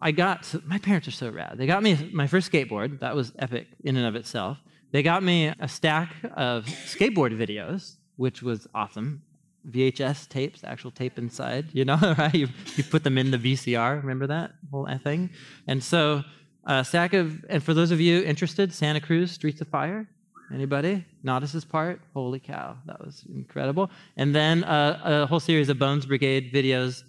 [0.00, 1.54] I got, my parents are so rad.
[1.56, 3.00] They got me my first skateboard.
[3.00, 4.58] That was epic in and of itself.
[4.90, 9.22] They got me a stack of skateboard videos, which was awesome.
[9.68, 12.34] VHS tapes, actual tape inside, you know, right?
[12.34, 15.30] You, you put them in the VCR, remember that whole eh, thing?
[15.66, 16.22] And so,
[16.64, 20.08] a stack of, and for those of you interested, Santa Cruz, Streets of Fire,
[20.52, 21.04] anybody?
[21.22, 22.00] Natas's part?
[22.14, 23.90] Holy cow, that was incredible.
[24.16, 27.02] And then uh, a whole series of Bones Brigade videos.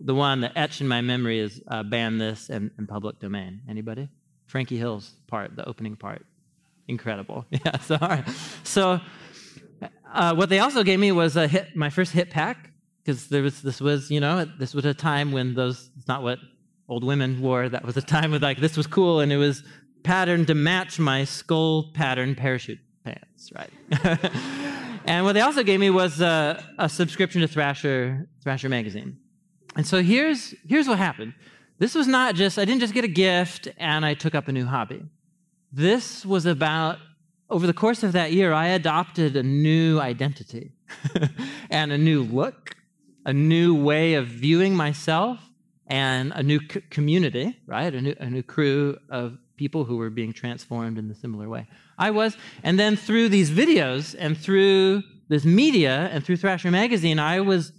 [0.00, 3.60] The one that etched in my memory is uh, Ban This and, and Public Domain.
[3.68, 4.08] Anybody?
[4.46, 6.24] Frankie Hill's part, the opening part.
[6.88, 7.44] Incredible.
[7.50, 8.28] Yeah, so, all right.
[8.62, 9.00] So,
[10.12, 12.70] uh, what they also gave me was a hit, my first hit pack,
[13.02, 16.22] because there was this was you know this was a time when those it's not
[16.22, 16.38] what
[16.88, 17.68] old women wore.
[17.68, 19.62] That was a time with like this was cool, and it was
[20.02, 23.70] patterned to match my skull pattern parachute pants, right?
[25.04, 29.18] and what they also gave me was a, a subscription to Thrasher Thrasher magazine.
[29.76, 31.34] And so here's here's what happened.
[31.78, 34.52] This was not just I didn't just get a gift and I took up a
[34.52, 35.02] new hobby.
[35.72, 36.98] This was about
[37.50, 40.72] over the course of that year, I adopted a new identity
[41.70, 42.74] and a new look,
[43.26, 45.38] a new way of viewing myself,
[45.86, 47.94] and a new c- community, right?
[47.94, 51.66] A new, a new crew of people who were being transformed in a similar way.
[51.98, 52.36] I was.
[52.62, 57.72] And then through these videos and through this media and through Thrasher Magazine, I was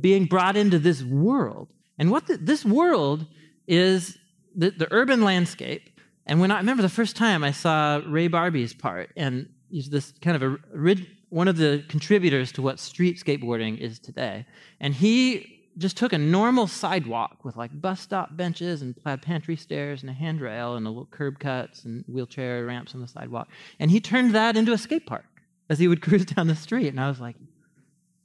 [0.00, 1.68] being brought into this world.
[1.98, 3.26] And what the, this world
[3.66, 4.18] is
[4.54, 5.88] the, the urban landscape
[6.26, 10.12] and when I remember the first time I saw Ray Barbee's part, and he's this
[10.22, 10.96] kind of a,
[11.30, 14.46] one of the contributors to what street skateboarding is today.
[14.80, 19.56] And he just took a normal sidewalk with like bus stop benches and plaid pantry
[19.56, 23.48] stairs and a handrail and a little curb cuts and wheelchair ramps on the sidewalk.
[23.78, 25.24] And he turned that into a skate park
[25.70, 26.88] as he would cruise down the street.
[26.88, 27.36] And I was like,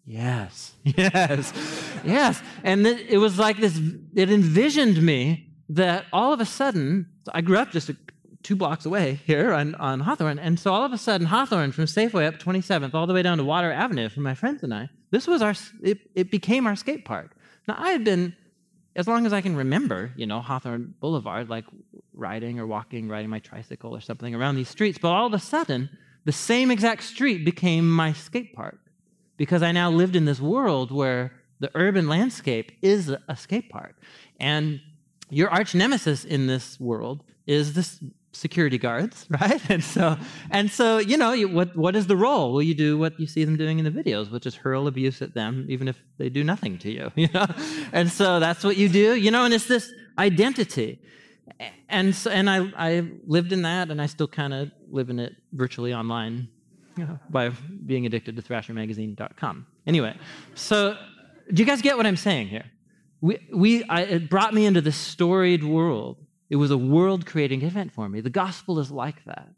[0.06, 1.54] yes, yes,
[2.04, 2.42] yes.
[2.64, 3.80] And it was like this,
[4.14, 7.98] it envisioned me that all of a sudden, I grew up just a,
[8.44, 10.40] two blocks away here on, on Hawthorne.
[10.40, 13.38] And so all of a sudden, Hawthorne from Safeway up 27th all the way down
[13.38, 16.76] to Water Avenue for my friends and I, this was our, it, it became our
[16.76, 17.37] skate park.
[17.68, 18.36] Now, I had been,
[18.96, 21.66] as long as I can remember, you know, Hawthorne Boulevard, like
[22.14, 24.98] riding or walking, riding my tricycle or something around these streets.
[24.98, 25.90] But all of a sudden,
[26.26, 28.80] the same exact street became my skate park
[29.38, 33.96] because I now lived in this world where the urban landscape is a skate park.
[34.40, 34.82] And
[35.30, 38.00] your arch nemesis in this world is this
[38.38, 39.62] security guards, right?
[39.70, 40.18] And so,
[40.52, 42.54] and so, you know, you, what what is the role?
[42.54, 45.22] Well, you do what you see them doing in the videos, which is hurl abuse
[45.22, 47.48] at them, even if they do nothing to you, you know.
[47.92, 49.44] And so that's what you do, you know.
[49.46, 51.02] And it's this identity,
[51.90, 55.20] and so, and I I lived in that, and I still kind of live in
[55.20, 56.48] it virtually online,
[56.96, 57.50] you know, by
[57.86, 59.66] being addicted to ThrasherMagazine.com.
[59.86, 60.16] Anyway,
[60.56, 60.98] so
[61.52, 62.66] do you guys get what I'm saying here?
[63.22, 66.18] We we I, it brought me into this storied world
[66.50, 68.22] it was a world creating event for me.
[68.22, 69.50] The gospel is like that,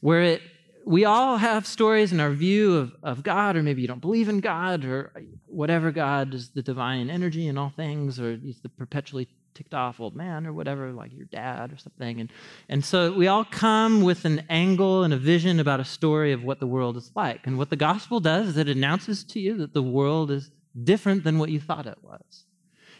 [0.00, 0.42] where it,
[0.86, 4.28] we all have stories in our view of, of God, or maybe you don't believe
[4.28, 5.12] in God, or
[5.46, 10.00] whatever God is the divine energy in all things, or he's the perpetually ticked off
[10.00, 12.20] old man, or whatever, like your dad or something.
[12.20, 12.32] And,
[12.68, 16.42] and so we all come with an angle and a vision about a story of
[16.42, 17.46] what the world is like.
[17.46, 20.50] And what the gospel does is it announces to you that the world is
[20.82, 22.46] different than what you thought it was.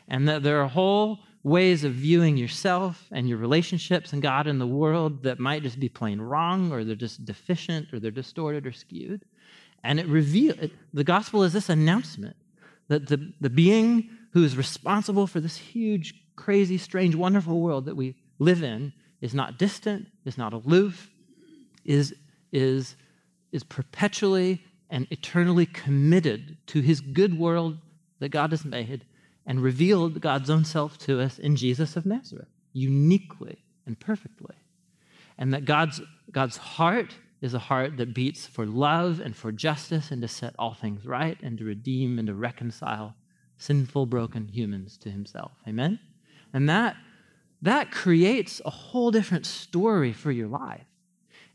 [0.06, 4.58] And that there are whole ways of viewing yourself and your relationships and God and
[4.58, 8.66] the world that might just be plain wrong or they're just deficient or they're distorted
[8.66, 9.24] or skewed.
[9.84, 12.34] And it reveals the gospel is this announcement
[12.88, 17.96] that the, the being who is responsible for this huge, crazy, strange, wonderful world that
[17.96, 21.10] we live in is not distant, is not aloof,
[21.84, 22.14] is,
[22.52, 22.96] is,
[23.52, 27.76] is perpetually and eternally committed to his good world
[28.20, 29.04] that God has made
[29.46, 34.56] and revealed God's own self to us in Jesus of Nazareth, uniquely and perfectly.
[35.36, 40.10] And that God's, God's heart is a heart that beats for love and for justice
[40.10, 43.14] and to set all things right and to redeem and to reconcile
[43.58, 45.52] sinful, broken humans to himself.
[45.68, 45.98] Amen?
[46.52, 46.96] And that,
[47.62, 50.86] that creates a whole different story for your life.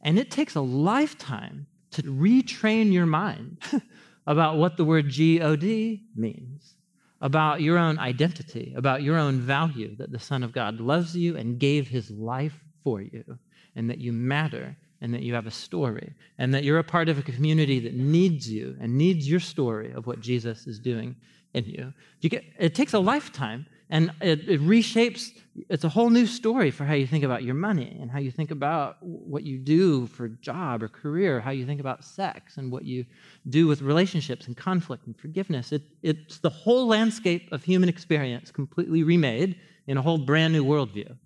[0.02, 3.58] And it takes a lifetime to retrain your mind
[4.28, 6.76] about what the word G O D means
[7.22, 11.36] about your own identity, about your own value, that the Son of God loves you
[11.36, 13.38] and gave his life for you,
[13.76, 17.10] and that you matter, and that you have a story, and that you're a part
[17.10, 21.16] of a community that needs you and needs your story of what Jesus is doing
[21.54, 21.94] in you.
[22.22, 25.32] you get, it takes a lifetime and it, it, reshapes,
[25.68, 28.30] it's a whole new story for how you think about your money and how you
[28.30, 32.72] think about what you do for job or career, how you think about sex and
[32.72, 33.04] what you
[33.50, 35.72] do with relationships and conflict and forgiveness.
[35.72, 40.64] It, it's the whole landscape of human experience completely remade in a whole brand new
[40.64, 41.18] worldview.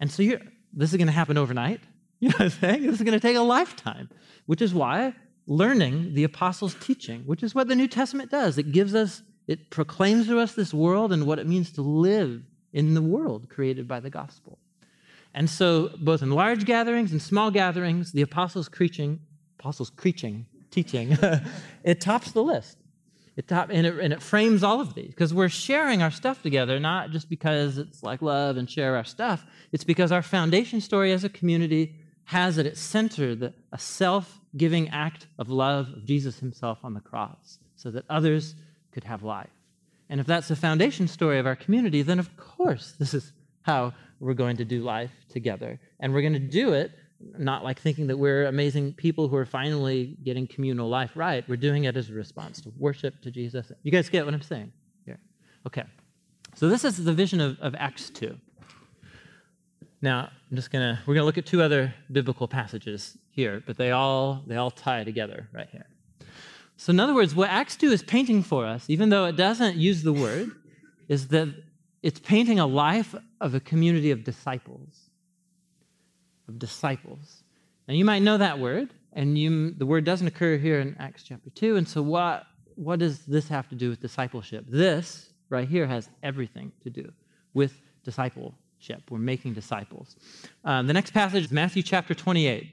[0.00, 0.22] And so
[0.72, 1.80] this is going to happen overnight.
[2.20, 2.82] You know what I'm saying?
[2.86, 4.08] This is going to take a lifetime,
[4.46, 5.12] which is why
[5.46, 9.70] learning the apostles' teaching, which is what the New Testament does, it gives us it
[9.70, 13.86] proclaims to us this world and what it means to live in the world created
[13.86, 14.58] by the gospel.
[15.34, 19.20] And so, both in large gatherings and small gatherings, the apostles' preaching,
[19.58, 21.18] apostles' preaching, teaching,
[21.84, 22.78] it tops the list.
[23.36, 26.40] It top, and, it, and it frames all of these because we're sharing our stuff
[26.40, 29.44] together, not just because it's like love and share our stuff.
[29.72, 34.40] It's because our foundation story as a community has at its center the, a self
[34.56, 38.54] giving act of love of Jesus himself on the cross so that others
[38.94, 39.50] could have life.
[40.08, 43.92] And if that's the foundation story of our community, then of course this is how
[44.20, 45.78] we're going to do life together.
[46.00, 46.92] And we're going to do it
[47.38, 51.46] not like thinking that we're amazing people who are finally getting communal life right.
[51.48, 53.72] We're doing it as a response to worship to Jesus.
[53.82, 54.72] You guys get what I'm saying
[55.04, 55.18] here?
[55.66, 55.84] Okay.
[56.54, 58.36] So this is the vision of, of Acts 2.
[60.02, 63.90] Now, I'm just gonna we're gonna look at two other biblical passages here, but they
[63.90, 65.86] all they all tie together right here.
[66.76, 69.76] So, in other words, what Acts 2 is painting for us, even though it doesn't
[69.76, 70.50] use the word,
[71.08, 71.54] is that
[72.02, 75.10] it's painting a life of a community of disciples.
[76.48, 77.42] Of disciples.
[77.86, 81.22] Now, you might know that word, and you, the word doesn't occur here in Acts
[81.22, 81.76] chapter 2.
[81.76, 82.44] And so, what,
[82.74, 84.64] what does this have to do with discipleship?
[84.68, 87.12] This right here has everything to do
[87.54, 89.02] with discipleship.
[89.10, 90.16] We're making disciples.
[90.64, 92.72] Um, the next passage is Matthew chapter 28.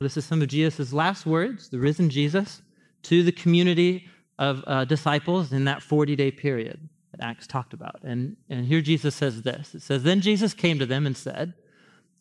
[0.00, 2.62] This is some of Jesus' last words, the risen Jesus
[3.04, 4.06] to the community
[4.38, 8.00] of uh, disciples in that 40 day period that Acts talked about.
[8.02, 11.54] And, and here Jesus says this It says, Then Jesus came to them and said,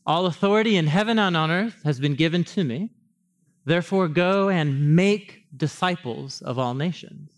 [0.06, 2.90] All authority in heaven and on earth has been given to me.
[3.66, 7.32] Therefore, go and make disciples of all nations.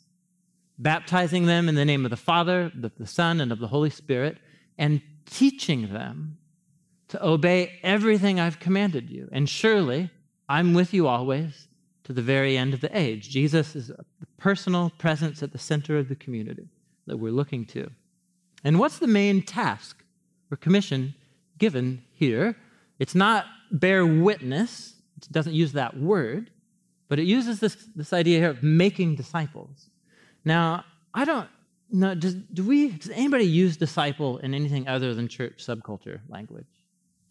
[0.78, 3.90] baptizing them in the name of the Father, the, the Son, and of the Holy
[3.90, 4.38] Spirit,
[4.78, 6.38] and teaching them
[7.10, 9.28] to obey everything I've commanded you.
[9.32, 10.12] And surely
[10.48, 11.69] I'm with you always
[12.10, 13.30] to the very end of the age.
[13.30, 14.04] Jesus is the
[14.38, 16.68] personal presence at the center of the community
[17.06, 17.88] that we're looking to.
[18.64, 20.04] And what's the main task
[20.50, 21.14] or commission
[21.60, 22.56] given here?
[22.98, 26.50] It's not bear witness, it doesn't use that word,
[27.10, 29.92] but it uses this, this idea here of making disciples.
[30.44, 31.48] Now, I don't
[31.92, 36.66] know, does, do we, does anybody use disciple in anything other than church subculture language?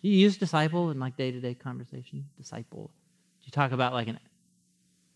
[0.00, 2.26] Do you use disciple in like day to day conversation?
[2.36, 2.92] Disciple.
[3.40, 4.20] Do you talk about like an,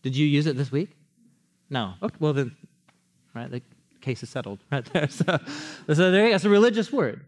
[0.03, 0.91] did you use it this week?
[1.69, 1.93] No.
[2.03, 2.55] Okay, well then,
[3.33, 3.61] right, the
[4.01, 5.07] case is settled right there.
[5.07, 5.39] So,
[5.87, 7.25] so there, it's a religious word.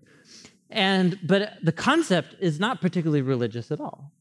[0.69, 4.11] And, but the concept is not particularly religious at all.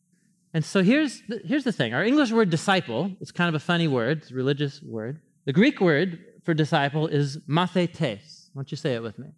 [0.55, 1.95] And so here's the, here's the thing.
[1.95, 5.21] Our English word disciple, it's kind of a funny word, it's a religious word.
[5.47, 8.51] The Greek word for disciple is mathetes.
[8.53, 9.29] Why don't you say it with me?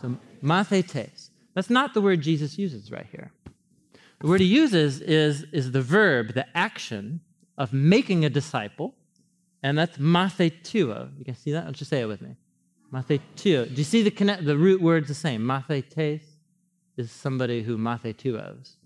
[0.00, 1.30] So mathetes.
[1.54, 3.30] That's not the word Jesus uses right here.
[4.20, 7.20] The word he uses is, is the verb, the action
[7.58, 8.94] of making a disciple,
[9.62, 11.10] and that's mathetuo.
[11.18, 11.64] You can see that?
[11.64, 12.36] Don't you say it with me?
[12.92, 13.68] Mathetuo.
[13.68, 15.42] Do you see the, connect, the root word's the same?
[15.42, 16.22] Mathetes
[16.96, 18.76] is somebody who mathetuos.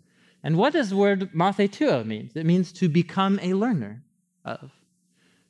[0.42, 2.30] And what does the word mathetuo mean?
[2.34, 4.02] It means to become a learner
[4.44, 4.72] of,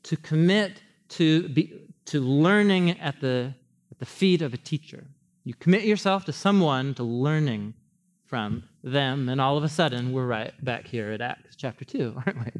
[0.02, 1.72] to commit to, be,
[2.06, 3.54] to learning at the,
[3.90, 5.04] at the feet of a teacher.
[5.44, 7.74] You commit yourself to someone to learning
[8.26, 12.22] from them, and all of a sudden we're right back here at Acts chapter 2,
[12.26, 12.52] aren't we?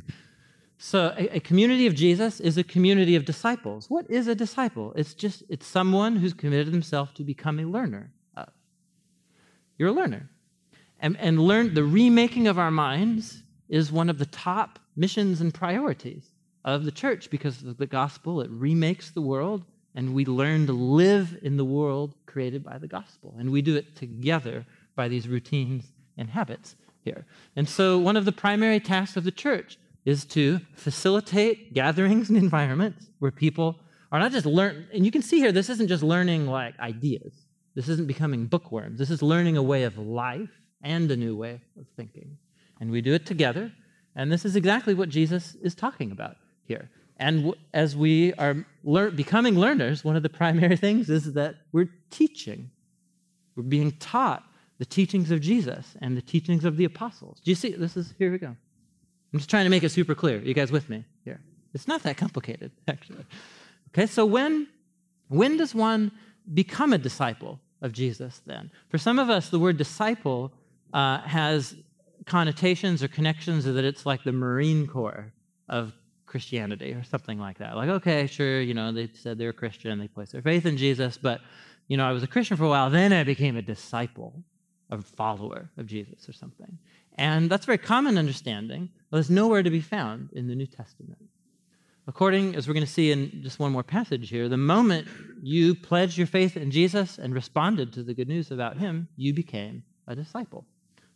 [0.85, 3.89] So a, a community of Jesus is a community of disciples.
[3.89, 4.93] What is a disciple?
[4.97, 8.49] It's just it's someone who's committed himself to become a learner of.
[9.79, 10.29] You're a learner
[10.99, 15.55] and, and learn the remaking of our minds is one of the top missions and
[15.55, 16.33] priorities
[16.65, 18.41] of the church because of the gospel.
[18.41, 19.65] It remakes the world,
[19.95, 23.37] and we learn to live in the world created by the gospel.
[23.39, 24.67] And we do it together
[24.97, 26.75] by these routines and habits
[27.05, 27.25] here.
[27.55, 32.39] And so, one of the primary tasks of the church is to facilitate gatherings and
[32.39, 33.79] environments where people
[34.11, 34.87] are not just learn.
[34.93, 37.33] And you can see here, this isn't just learning like ideas.
[37.75, 38.99] This isn't becoming bookworms.
[38.99, 40.51] This is learning a way of life
[40.83, 42.37] and a new way of thinking.
[42.81, 43.73] And we do it together.
[44.15, 46.91] And this is exactly what Jesus is talking about here.
[47.17, 51.55] And w- as we are lear- becoming learners, one of the primary things is that
[51.73, 52.71] we're teaching.
[53.57, 54.45] We're being taught
[54.79, 57.41] the teachings of Jesus and the teachings of the apostles.
[57.45, 57.73] Do you see?
[57.73, 58.57] This is, here we go.
[59.33, 60.39] I'm just trying to make it super clear.
[60.39, 61.41] Are you guys with me here?
[61.75, 63.25] It's not that complicated, actually.
[63.89, 64.69] Okay, so when,
[65.29, 66.13] when does one
[66.53, 68.71] become a disciple of Jesus then?
[68.91, 70.53] For some of us, the word disciple
[70.93, 71.75] uh, has
[72.27, 75.33] connotations or connections that it's like the Marine Corps
[75.69, 75.93] of
[76.27, 77.77] Christianity or something like that.
[77.77, 80.77] Like, okay, sure, you know, they said they were Christian, they placed their faith in
[80.77, 81.41] Jesus, but,
[81.89, 84.43] you know, I was a Christian for a while, then I became a disciple,
[84.91, 86.79] a follower of Jesus or something.
[87.17, 90.67] And that's a very common understanding, but it's nowhere to be found in the New
[90.67, 91.19] Testament.
[92.09, 95.07] According, as we're going to see in just one more passage here, the moment
[95.41, 99.33] you pledged your faith in Jesus and responded to the good news about him, you
[99.33, 100.67] became a disciple.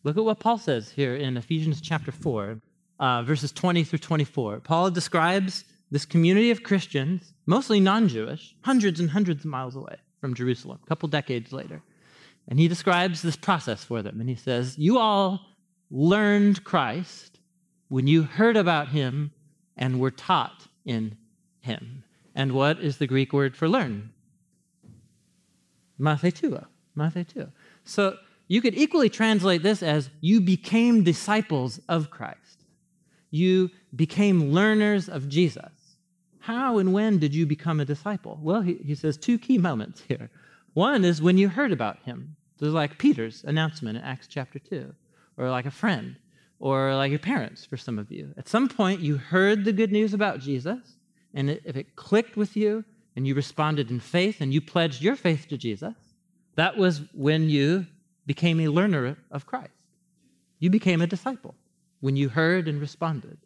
[0.05, 2.61] Look at what Paul says here in Ephesians chapter 4,
[3.01, 4.61] uh, verses 20 through 24.
[4.61, 9.97] Paul describes this community of Christians, mostly non Jewish, hundreds and hundreds of miles away
[10.21, 11.83] from Jerusalem, a couple decades later.
[12.49, 14.21] And he describes this process for them.
[14.21, 15.41] And he says, You all
[15.91, 17.39] learned Christ
[17.89, 19.33] when you heard about him
[19.77, 21.17] and were taught in
[21.61, 22.03] him.
[22.35, 24.11] And what is the Greek word for learn?
[25.99, 26.69] Mathetua.
[26.95, 27.53] Mathetua.
[27.85, 28.17] So
[28.49, 32.65] you could equally translate this as you became disciples of Christ.
[33.31, 35.97] You became learners of Jesus.
[36.41, 38.39] How and when did you become a disciple?
[38.41, 40.31] Well, he, he says two key moments here.
[40.75, 42.37] One is when you heard about him.
[42.61, 44.95] So like Peter's announcement in Acts chapter 2,
[45.37, 46.17] or like a friend,
[46.59, 48.33] or like your parents for some of you.
[48.37, 50.79] At some point, you heard the good news about Jesus,
[51.35, 52.85] and if it clicked with you
[53.15, 55.95] and you responded in faith and you pledged your faith to Jesus,
[56.55, 57.87] that was when you
[58.25, 59.71] became a learner of Christ.
[60.59, 61.55] You became a disciple
[62.01, 63.39] when you heard and responded.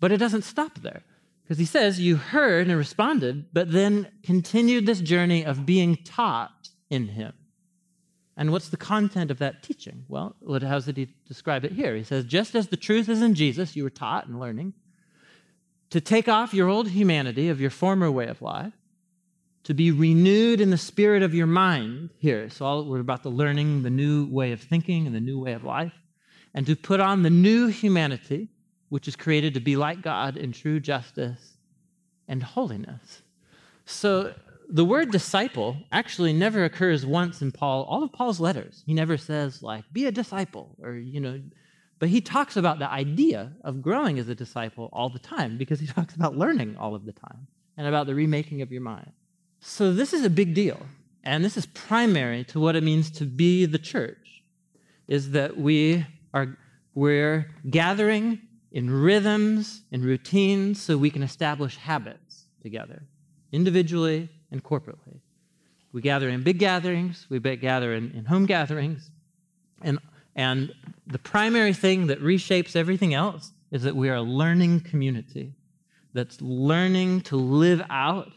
[0.00, 1.02] But it doesn't stop there,
[1.42, 6.70] because he says you heard and responded, but then continued this journey of being taught
[6.88, 7.34] in him.
[8.36, 10.04] And what's the content of that teaching?
[10.08, 11.94] Well, how does he describe it here?
[11.94, 14.72] He says, just as the truth is in Jesus, you were taught and learning
[15.90, 18.72] to take off your old humanity of your former way of life
[19.64, 22.48] to be renewed in the spirit of your mind here.
[22.48, 25.52] So all, we're about the learning the new way of thinking and the new way
[25.52, 25.92] of life,
[26.54, 28.48] and to put on the new humanity,
[28.88, 31.58] which is created to be like God in true justice
[32.26, 33.22] and holiness.
[33.84, 34.32] So
[34.72, 38.82] the word disciple actually never occurs once in Paul, all of Paul's letters.
[38.86, 41.40] He never says, like, be a disciple, or, you know,
[41.98, 45.80] but he talks about the idea of growing as a disciple all the time because
[45.80, 47.46] he talks about learning all of the time
[47.76, 49.10] and about the remaking of your mind.
[49.60, 50.80] So this is a big deal.
[51.22, 54.42] And this is primary to what it means to be the church,
[55.06, 56.56] is that we are
[56.94, 58.40] we're gathering
[58.72, 63.02] in rhythms and routines so we can establish habits together,
[63.52, 65.20] individually and corporately.
[65.92, 69.10] We gather in big gatherings, we gather in, in home gatherings,
[69.82, 69.98] and,
[70.36, 70.72] and
[71.06, 75.54] the primary thing that reshapes everything else is that we are a learning community
[76.12, 78.32] that's learning to live out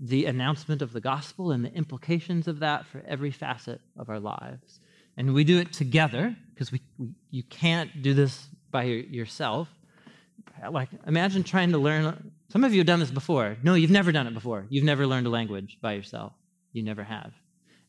[0.00, 4.20] the announcement of the gospel and the implications of that for every facet of our
[4.20, 4.80] lives.
[5.16, 9.68] And we do it together because we, we, you can't do this by yourself.
[10.70, 12.30] Like, imagine trying to learn.
[12.50, 13.56] Some of you have done this before.
[13.62, 14.66] No, you've never done it before.
[14.70, 16.32] You've never learned a language by yourself.
[16.72, 17.32] You never have.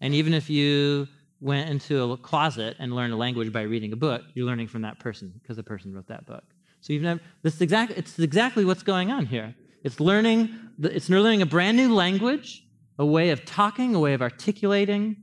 [0.01, 1.07] And even if you
[1.39, 4.81] went into a closet and learned a language by reading a book, you're learning from
[4.81, 6.43] that person because the person wrote that book.
[6.81, 7.21] So you've never.
[7.41, 7.97] This is exactly.
[7.97, 9.55] It's exactly what's going on here.
[9.83, 10.49] It's learning,
[10.81, 12.65] it's learning a brand new language,
[12.97, 15.17] a way of talking, a way of articulating,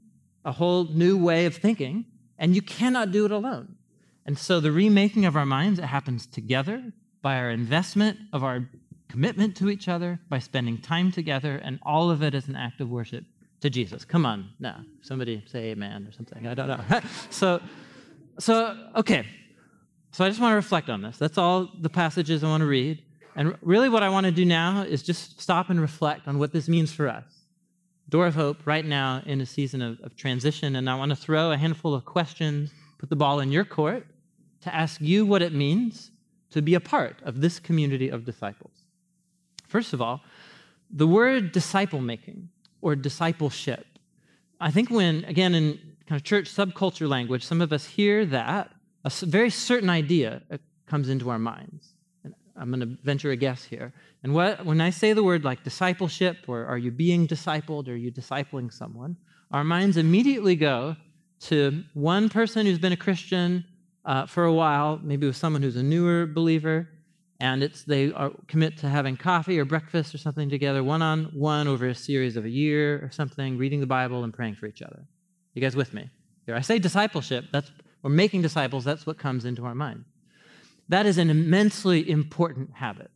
[0.44, 2.06] a whole new way of thinking,
[2.38, 3.76] and you cannot do it alone.
[4.24, 8.68] And so the remaking of our minds, it happens together by our investment of our
[9.08, 12.80] commitment to each other, by spending time together, and all of it is an act
[12.80, 13.24] of worship
[13.60, 14.04] to Jesus.
[14.04, 16.46] Come on, now, somebody say amen or something.
[16.46, 16.80] I don't know.
[17.30, 17.60] so,
[18.38, 19.26] so okay.
[20.12, 21.18] So I just want to reflect on this.
[21.18, 23.02] That's all the passages I want to read.
[23.34, 26.52] And really, what I want to do now is just stop and reflect on what
[26.52, 27.24] this means for us.
[28.08, 31.16] Door of Hope, right now in a season of, of transition, and I want to
[31.16, 34.06] throw a handful of questions, put the ball in your court,
[34.62, 36.12] to ask you what it means
[36.50, 38.75] to be a part of this community of disciples.
[39.66, 40.22] First of all,
[40.90, 42.48] the word disciple making
[42.80, 43.86] or discipleship.
[44.60, 48.70] I think when, again, in kind of church subculture language, some of us hear that,
[49.04, 51.94] a very certain idea uh, comes into our minds.
[52.24, 53.92] And I'm going to venture a guess here.
[54.22, 57.92] And what, when I say the word like discipleship, or are you being discipled, or
[57.92, 59.16] are you discipling someone,
[59.50, 60.96] our minds immediately go
[61.38, 63.64] to one person who's been a Christian
[64.04, 66.88] uh, for a while, maybe with someone who's a newer believer,
[67.40, 71.24] and it's they are, commit to having coffee or breakfast or something together, one on
[71.34, 74.66] one, over a series of a year or something, reading the Bible and praying for
[74.66, 75.04] each other.
[75.54, 76.08] You guys with me?
[76.46, 77.46] Here, I say discipleship.
[77.52, 77.70] That's
[78.02, 78.84] or making disciples.
[78.84, 80.04] That's what comes into our mind.
[80.88, 83.10] That is an immensely important habit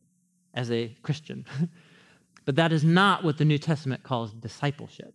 [0.52, 1.46] as a Christian.
[2.44, 5.14] but that is not what the New Testament calls discipleship.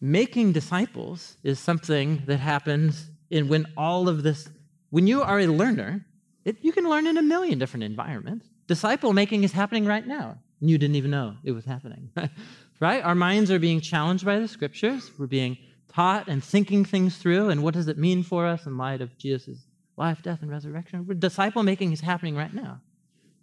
[0.00, 4.48] Making disciples is something that happens in when all of this,
[4.90, 6.04] when you are a learner,
[6.44, 8.46] it, you can learn in a million different environments.
[8.66, 12.10] Disciple making is happening right now, and you didn't even know it was happening.
[12.80, 13.02] right?
[13.04, 15.10] Our minds are being challenged by the scriptures.
[15.18, 15.58] We're being
[15.92, 19.16] taught and thinking things through, and what does it mean for us in light of
[19.18, 19.66] Jesus'
[19.96, 21.06] life, death, and resurrection.
[21.18, 22.80] Disciple making is happening right now.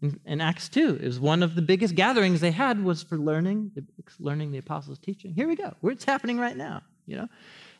[0.01, 3.17] In, in, Acts 2, it was one of the biggest gatherings they had was for
[3.17, 3.71] learning,
[4.19, 5.33] learning the apostles' teaching.
[5.33, 5.73] Here we go.
[5.83, 7.27] It's happening right now, you know?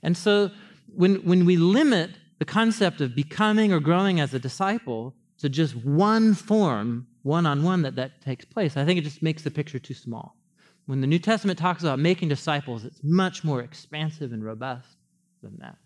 [0.03, 0.51] And so
[0.93, 5.75] when, when we limit the concept of becoming or growing as a disciple to just
[5.75, 9.93] one form, one-on-one that that takes place, I think it just makes the picture too
[9.93, 10.35] small.
[10.85, 14.97] When the New Testament talks about making disciples, it's much more expansive and robust
[15.43, 15.77] than that.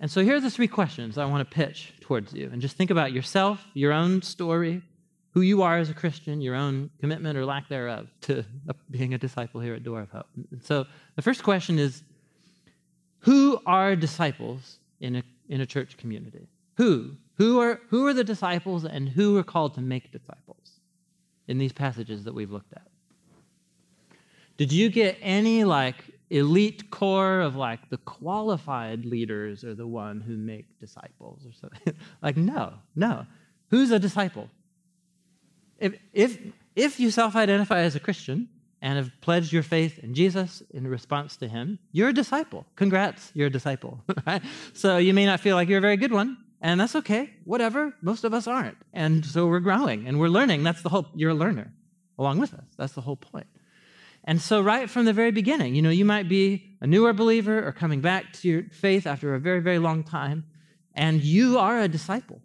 [0.00, 2.48] And so here are the three questions I want to pitch towards you.
[2.52, 4.82] And just think about yourself, your own story,
[5.30, 8.44] who you are as a Christian, your own commitment or lack thereof to
[8.90, 10.26] being a disciple here at Door of Hope.
[10.52, 10.86] And so
[11.16, 12.02] the first question is
[13.20, 16.48] Who are disciples in a, in a church community?
[16.76, 17.16] Who?
[17.34, 20.80] Who are, who are the disciples and who are called to make disciples
[21.46, 22.86] in these passages that we've looked at?
[24.56, 30.20] Did you get any like elite core of like the qualified leaders are the one
[30.20, 31.94] who make disciples or something.
[32.22, 33.26] like, no, no.
[33.70, 34.48] Who's a disciple?
[35.78, 36.38] If, if,
[36.74, 38.48] if you self identify as a Christian
[38.84, 42.66] and have pledged your faith in Jesus in response to him, you're a disciple.
[42.76, 43.98] Congrats, you're a disciple.
[44.26, 44.42] Right?
[44.74, 47.30] So you may not feel like you're a very good one, and that's okay.
[47.44, 47.94] Whatever.
[48.02, 48.76] Most of us aren't.
[48.92, 50.64] And so we're growing and we're learning.
[50.64, 51.72] That's the whole, you're a learner
[52.18, 52.66] along with us.
[52.76, 53.46] That's the whole point.
[54.22, 57.66] And so, right from the very beginning, you know, you might be a newer believer
[57.66, 60.44] or coming back to your faith after a very, very long time,
[60.94, 62.40] and you are a disciple.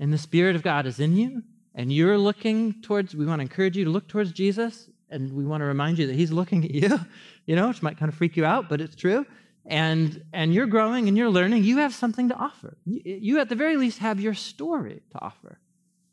[0.00, 1.42] And the Spirit of God is in you,
[1.74, 5.44] and you're looking towards, we want to encourage you to look towards Jesus, and we
[5.44, 6.98] want to remind you that He's looking at you,
[7.46, 9.26] you know, which might kind of freak you out, but it's true.
[9.66, 12.76] And, and you're growing and you're learning, you have something to offer.
[12.84, 15.58] You, you, at the very least, have your story to offer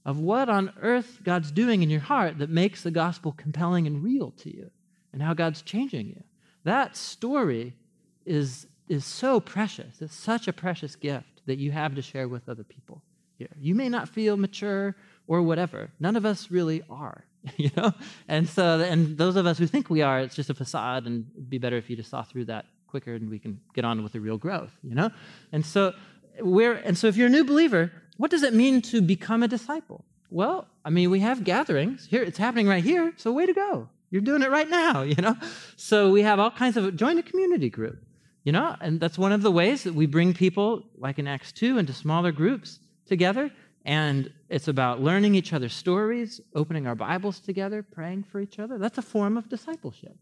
[0.06, 4.04] of what on earth God's doing in your heart that makes the gospel compelling and
[4.04, 4.72] real to you.
[5.14, 6.24] and how God's changing you.
[6.64, 7.74] That story
[8.26, 10.02] is, is so precious.
[10.02, 13.02] It's such a precious gift that you have to share with other people
[13.38, 13.50] here.
[13.60, 14.96] You may not feel mature
[15.28, 15.92] or whatever.
[16.00, 17.26] None of us really are,
[17.58, 17.94] you know?
[18.28, 21.26] And so, and those of us who think we are, it's just a facade, and
[21.34, 24.04] it'd be better if you just saw through that quicker and we can get on
[24.04, 25.10] with the real growth, you know?
[25.52, 25.94] And so,
[26.40, 29.48] we're, and so if you're a new believer, what does it mean to become a
[29.48, 30.06] disciple?
[30.30, 32.24] Well, I mean, we have gatherings here.
[32.24, 33.14] It's happening right here.
[33.18, 33.90] So way to go.
[34.12, 35.36] You're doing it right now, you know?
[35.76, 38.04] So we have all kinds of, join a community group,
[38.44, 38.76] you know?
[38.82, 41.94] And that's one of the ways that we bring people, like in Acts 2, into
[41.94, 43.52] smaller groups together.
[43.84, 48.78] And it's about learning each other's stories, opening our Bibles together, praying for each other.
[48.78, 50.16] That's a form of discipleship.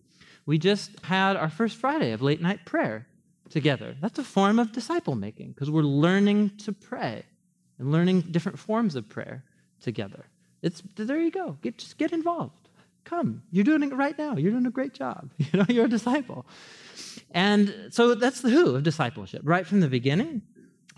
[0.45, 3.07] We just had our first Friday of late night prayer
[3.49, 3.95] together.
[4.01, 7.25] That's a form of disciple making because we're learning to pray
[7.77, 9.43] and learning different forms of prayer
[9.81, 10.25] together.
[10.61, 11.57] It's there you go.
[11.61, 12.69] Get, just get involved.
[13.05, 13.43] Come.
[13.51, 14.35] You're doing it right now.
[14.35, 15.31] You're doing a great job.
[15.39, 16.45] You know, you're a disciple.
[17.31, 20.41] And so that's the who of discipleship, right from the beginning.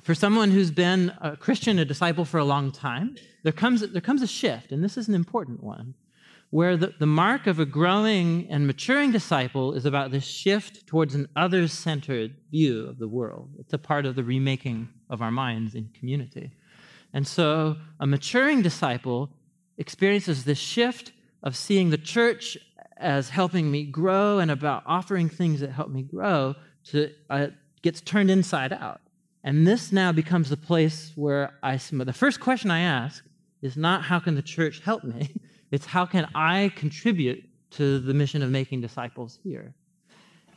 [0.01, 4.01] For someone who's been a Christian, a disciple for a long time, there comes, there
[4.01, 5.93] comes a shift, and this is an important one,
[6.49, 11.13] where the, the mark of a growing and maturing disciple is about this shift towards
[11.13, 13.49] an others centered view of the world.
[13.59, 16.51] It's a part of the remaking of our minds in community.
[17.13, 19.29] And so a maturing disciple
[19.77, 21.11] experiences this shift
[21.43, 22.57] of seeing the church
[22.97, 27.47] as helping me grow and about offering things that help me grow to uh,
[27.81, 29.01] gets turned inside out.
[29.43, 33.23] And this now becomes the place where I the first question I ask
[33.61, 35.33] is not how can the church help me?
[35.71, 37.45] It's how can I contribute
[37.77, 39.73] to the mission of making disciples here?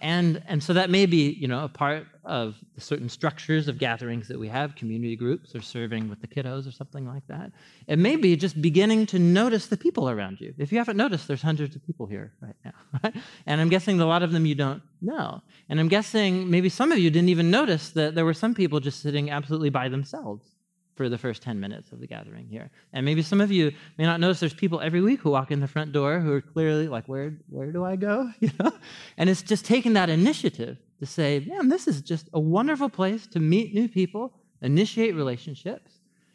[0.05, 4.29] And, and so that may be, you know, a part of certain structures of gatherings
[4.29, 7.53] that we have, community groups or serving with the kiddos or something like that.
[7.87, 10.53] It may be just beginning to notice the people around you.
[10.59, 13.15] If you haven't noticed, there's hundreds of people here right now, right?
[13.47, 15.41] And I'm guessing a lot of them you don't know.
[15.71, 18.81] And I'm guessing maybe some of you didn't even notice that there were some people
[18.81, 20.54] just sitting absolutely by themselves
[20.95, 22.71] for the first 10 minutes of the gathering here.
[22.93, 25.61] And maybe some of you may not notice there's people every week who walk in
[25.61, 28.31] the front door who are clearly like, where, where do I go?
[28.41, 28.73] You know?
[29.17, 33.27] And it's just taking that initiative to say, man, this is just a wonderful place
[33.29, 35.93] to meet new people, initiate relationships,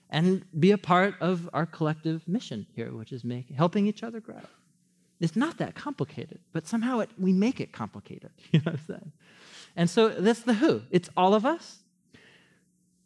[0.10, 4.20] and be a part of our collective mission here, which is make, helping each other
[4.20, 4.41] grow.
[5.20, 8.32] It's not that complicated, but somehow it, we make it complicated.
[8.51, 9.12] You know what I'm saying?
[9.76, 10.82] And so that's the who.
[10.89, 11.84] It's all of us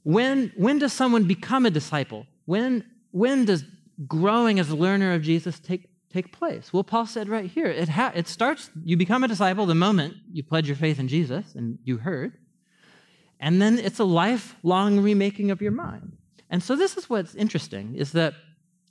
[0.04, 2.28] when, when does someone become a disciple?
[2.46, 3.64] When, when does
[4.08, 6.72] growing as a learner of Jesus take, take place?
[6.74, 10.16] Well, Paul said right here it, ha- it starts, you become a disciple the moment
[10.32, 12.38] you pledge your faith in Jesus and you heard.
[13.40, 16.18] And then it's a lifelong remaking of your mind.
[16.50, 18.34] And so this is what's interesting is that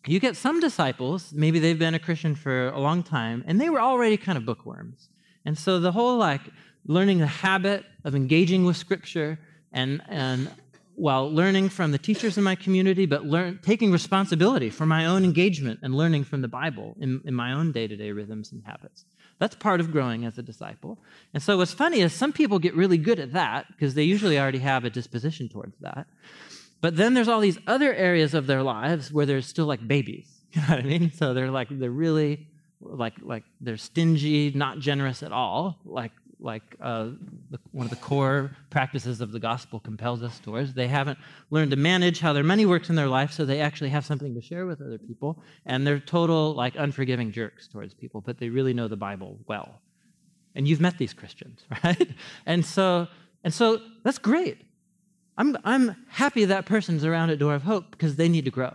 [0.06, 3.70] you get some disciples, maybe they've been a Christian for a long time, and they
[3.70, 5.08] were already kind of bookworms.
[5.44, 6.40] And so the whole like
[6.86, 9.38] learning the habit of engaging with Scripture
[9.72, 10.50] and, and
[10.95, 15.24] while learning from the teachers in my community, but learn, taking responsibility for my own
[15.24, 18.62] engagement and learning from the Bible in, in my own day to day rhythms and
[18.64, 19.05] habits.
[19.38, 20.99] That's part of growing as a disciple.
[21.34, 24.38] And so, what's funny is some people get really good at that because they usually
[24.38, 26.07] already have a disposition towards that.
[26.80, 30.28] But then there's all these other areas of their lives where they're still like babies.
[30.53, 31.11] You know what I mean?
[31.12, 32.47] So they're like, they're really
[32.82, 36.12] like, like they're stingy, not generous at all, like
[36.43, 37.11] like uh,
[37.51, 40.74] the, one of the core practices of the gospel compels us towards.
[40.74, 41.18] They haven't
[41.51, 44.34] learned to manage how their money works in their life, so they actually have something
[44.34, 45.38] to share with other people.
[45.64, 49.80] And they're total, like, unforgiving jerks towards people, but they really know the Bible well.
[50.55, 52.11] And you've met these Christians, right?
[52.45, 53.09] And so,
[53.45, 54.59] and so that's great.
[55.38, 58.74] I'm, I'm happy that person's around at Door of Hope because they need to grow.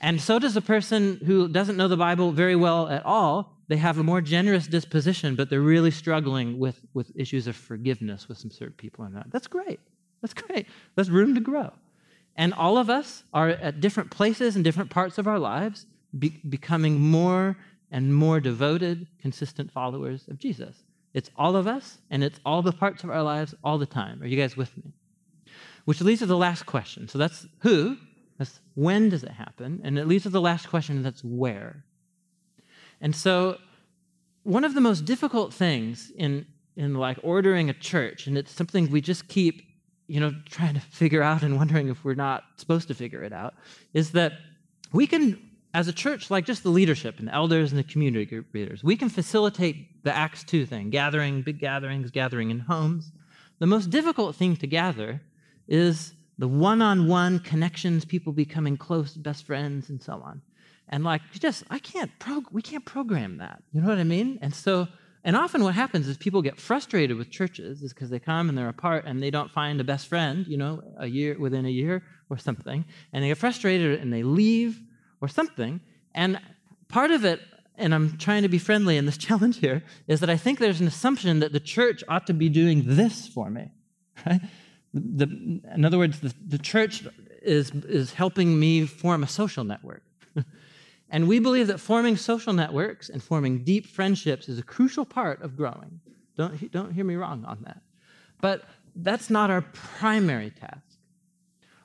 [0.00, 3.76] And so does a person who doesn't know the Bible very well at all they
[3.76, 8.38] have a more generous disposition, but they're really struggling with, with issues of forgiveness with
[8.38, 9.26] some certain people in that.
[9.30, 9.80] That's great.
[10.20, 10.66] That's great.
[10.94, 11.72] That's room to grow.
[12.36, 15.86] And all of us are at different places and different parts of our lives,
[16.18, 17.56] be, becoming more
[17.90, 20.84] and more devoted, consistent followers of Jesus.
[21.12, 24.22] It's all of us, and it's all the parts of our lives all the time.
[24.22, 24.94] Are you guys with me?
[25.84, 27.08] Which leads to the last question.
[27.08, 27.98] So that's who,
[28.38, 29.82] that's when does it happen?
[29.84, 31.84] And it leads to the last question, that's where.
[33.02, 33.58] And so,
[34.44, 36.46] one of the most difficult things in,
[36.76, 39.62] in like ordering a church, and it's something we just keep,
[40.06, 43.32] you know, trying to figure out and wondering if we're not supposed to figure it
[43.32, 43.54] out,
[43.92, 44.32] is that
[44.92, 45.38] we can,
[45.74, 48.84] as a church, like just the leadership and the elders and the community group leaders,
[48.84, 53.10] we can facilitate the Acts 2 thing, gathering, big gatherings, gathering in homes.
[53.58, 55.20] The most difficult thing to gather
[55.66, 60.40] is the one on one connections, people becoming close, best friends, and so on
[60.88, 64.38] and like just i can't prog- we can't program that you know what i mean
[64.42, 64.88] and so
[65.24, 68.58] And often what happens is people get frustrated with churches is because they come and
[68.58, 71.70] they're apart and they don't find a best friend, you know, a year within a
[71.70, 74.80] year or something, and they get frustrated and they leave
[75.20, 75.80] or something.
[76.14, 76.40] And
[76.88, 77.40] part of it,
[77.76, 80.80] and I'm trying to be friendly in this challenge here, is that I think there's
[80.80, 83.70] an assumption that the church ought to be doing this for me,
[84.26, 84.40] right?
[84.92, 87.04] The, in other words, the, the church
[87.42, 90.02] is, is helping me form a social network.
[91.12, 95.42] And we believe that forming social networks and forming deep friendships is a crucial part
[95.42, 96.00] of growing.
[96.36, 97.82] Don't, don't hear me wrong on that.
[98.40, 98.64] But
[98.96, 100.98] that's not our primary task.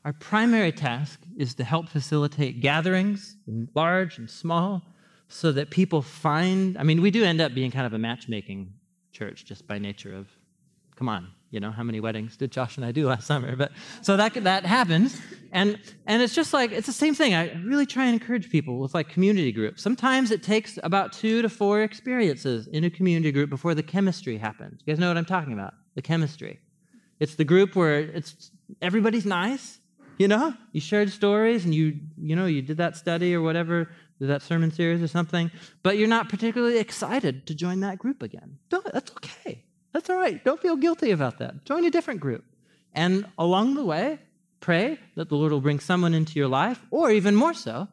[0.05, 3.35] Our primary task is to help facilitate gatherings,
[3.75, 4.81] large and small,
[5.27, 6.77] so that people find.
[6.77, 8.73] I mean, we do end up being kind of a matchmaking
[9.11, 10.27] church just by nature of,
[10.95, 13.55] come on, you know, how many weddings did Josh and I do last summer?
[13.55, 13.71] But
[14.01, 15.19] so that that happens,
[15.51, 17.33] and and it's just like it's the same thing.
[17.33, 19.81] I really try and encourage people with like community groups.
[19.81, 24.37] Sometimes it takes about two to four experiences in a community group before the chemistry
[24.37, 24.81] happens.
[24.85, 25.73] You guys know what I'm talking about?
[25.95, 26.59] The chemistry.
[27.19, 29.79] It's the group where it's everybody's nice,
[30.17, 33.89] you know, you shared stories and you, you know, you did that study or whatever,
[34.19, 35.51] did that sermon series or something,
[35.83, 38.57] but you're not particularly excited to join that group again.
[38.69, 39.63] That's okay.
[39.97, 40.43] That's all right.
[40.43, 41.65] Don't feel guilty about that.
[41.65, 42.45] Join a different group.
[42.93, 44.19] And along the way,
[44.59, 47.87] pray that the Lord will bring someone into your life, or even more so,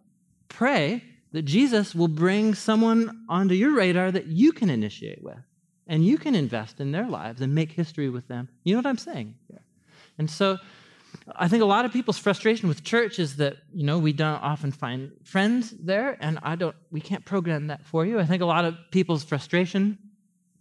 [0.50, 1.02] pray
[1.32, 5.38] that Jesus will bring someone onto your radar that you can initiate with
[5.86, 8.50] and you can invest in their lives and make history with them.
[8.64, 9.36] You know what I'm saying?
[10.18, 10.58] And so
[11.34, 14.42] I think a lot of people's frustration with church is that, you know, we don't
[14.42, 18.20] often find friends there, and I don't, we can't program that for you.
[18.20, 19.96] I think a lot of people's frustration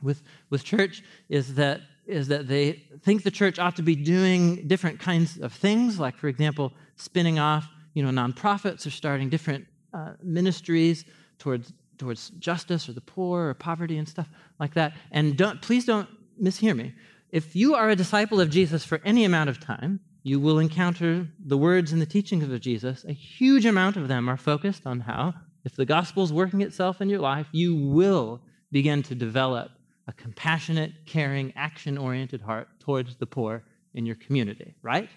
[0.04, 4.68] with, with church is that, is that they think the church ought to be doing
[4.68, 9.66] different kinds of things, like, for example, spinning off, you know, nonprofits or starting different
[9.94, 11.06] uh, ministries
[11.40, 14.30] towards, towards justice or the poor or poverty and stuff
[14.60, 14.94] like that.
[15.12, 16.10] And don't, please don't
[16.42, 16.94] mishear me.
[17.30, 21.28] If you are a disciple of Jesus for any amount of time, you will encounter
[21.44, 23.06] the words and the teachings of Jesus.
[23.08, 25.34] A huge amount of them are focused on how,
[25.66, 28.42] if the gospel is working itself in your life, you will
[28.72, 29.72] begin to develop
[30.08, 35.10] a compassionate, caring, action oriented heart towards the poor in your community, right?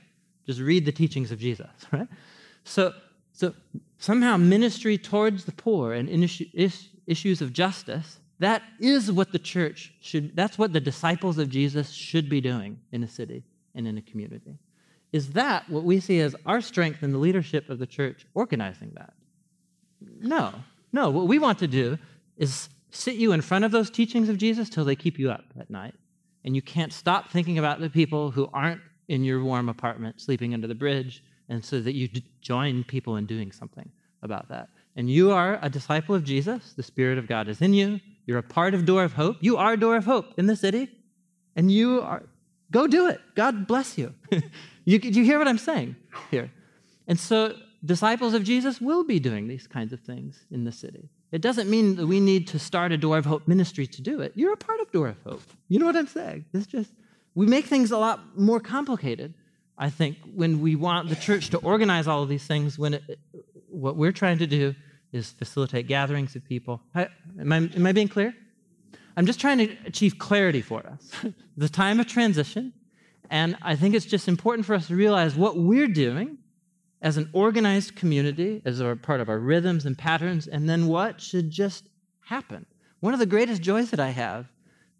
[0.47, 2.09] Just read the teachings of Jesus, right?
[2.64, 2.93] So,
[3.32, 3.55] so
[3.99, 10.37] somehow ministry towards the poor and issues of justice, that is what the church should,
[10.37, 14.03] that's what the disciples of Jesus should be doing in a city and in a
[14.03, 14.59] community.
[15.12, 18.93] Is that what we see as our strength in the leadership of the church organizing
[18.97, 19.14] that?
[20.20, 20.53] No,
[20.93, 21.11] no.
[21.11, 21.97] What we want to do
[22.37, 25.44] is sit you in front of those teachings of Jesus till they keep you up
[25.59, 25.94] at night.
[26.44, 30.55] And you can't stop thinking about the people who aren't in your warm apartment sleeping
[30.55, 32.09] under the bridge, and so that you
[32.40, 33.88] join people in doing something
[34.22, 34.68] about that.
[34.97, 36.72] And you are a disciple of Jesus.
[36.72, 38.01] The Spirit of God is in you.
[38.24, 39.36] You're a part of Door of Hope.
[39.40, 40.88] You are Door of Hope in the city.
[41.55, 42.24] And you are,
[42.70, 43.20] go do it.
[43.34, 44.14] God bless you.
[44.86, 45.97] You, you hear what I'm saying
[46.30, 46.49] here?
[47.09, 51.11] And so disciples of Jesus will be doing these kinds of things in the city.
[51.33, 54.20] It doesn't mean that we need to start a Door of Hope ministry to do
[54.20, 54.33] it.
[54.35, 55.43] You're a part of Door of Hope.
[55.68, 56.45] You know what I'm saying?
[56.55, 56.93] It's just,
[57.35, 59.35] we make things a lot more complicated,
[59.77, 63.18] I think, when we want the church to organize all of these things, when it,
[63.68, 64.74] what we're trying to do
[65.12, 66.81] is facilitate gatherings of people.
[66.95, 67.09] I,
[67.41, 68.35] am, I, am I being clear?
[69.16, 71.11] I'm just trying to achieve clarity for us.
[71.57, 72.72] the time of transition,
[73.31, 76.39] and I think it's just important for us to realize what we're doing
[77.07, 81.21] as an organized community, as a part of our rhythms and patterns, and then what
[81.21, 81.85] should just
[82.23, 82.67] happen.
[82.99, 84.49] One of the greatest joys that I have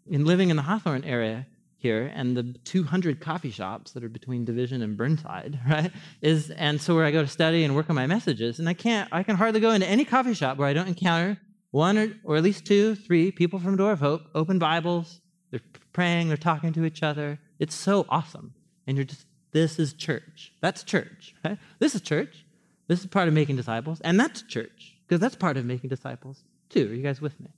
[0.09, 1.45] in living in the Hawthorne area
[1.75, 5.91] here and the 200 coffee shops that are between Division and Burnside, right?
[6.21, 8.73] Is and so where I go to study and work on my messages, and I
[8.73, 11.37] can't, I can hardly go into any coffee shop where I don't encounter
[11.71, 15.19] one or, or at least two, three people from Door of Hope, open Bibles,
[15.51, 15.59] they're
[15.91, 18.53] praying, they're talking to each other, it's so awesome.
[18.87, 20.53] And you're just, this is church.
[20.61, 21.35] That's church.
[21.43, 21.57] Right?
[21.79, 22.45] This is church.
[22.87, 23.99] This is part of making disciples.
[24.01, 26.89] And that's church, because that's part of making disciples too.
[26.89, 27.49] Are you guys with me?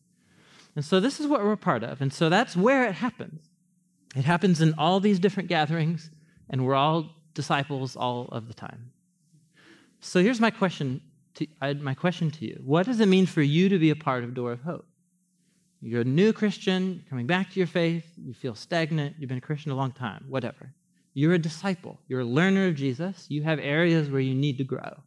[0.75, 2.01] And so this is what we're part of.
[2.01, 3.41] And so that's where it happens.
[4.15, 6.09] It happens in all these different gatherings,
[6.49, 8.91] and we're all disciples all of the time.
[9.99, 11.01] So here's my question
[11.35, 12.61] to, my question to you.
[12.63, 14.87] What does it mean for you to be a part of Door of Hope?
[15.81, 19.41] You're a new Christian, coming back to your faith, you feel stagnant, you've been a
[19.41, 20.73] Christian a long time, whatever.
[21.13, 24.63] You're a disciple, you're a learner of Jesus, you have areas where you need to
[24.63, 25.01] grow.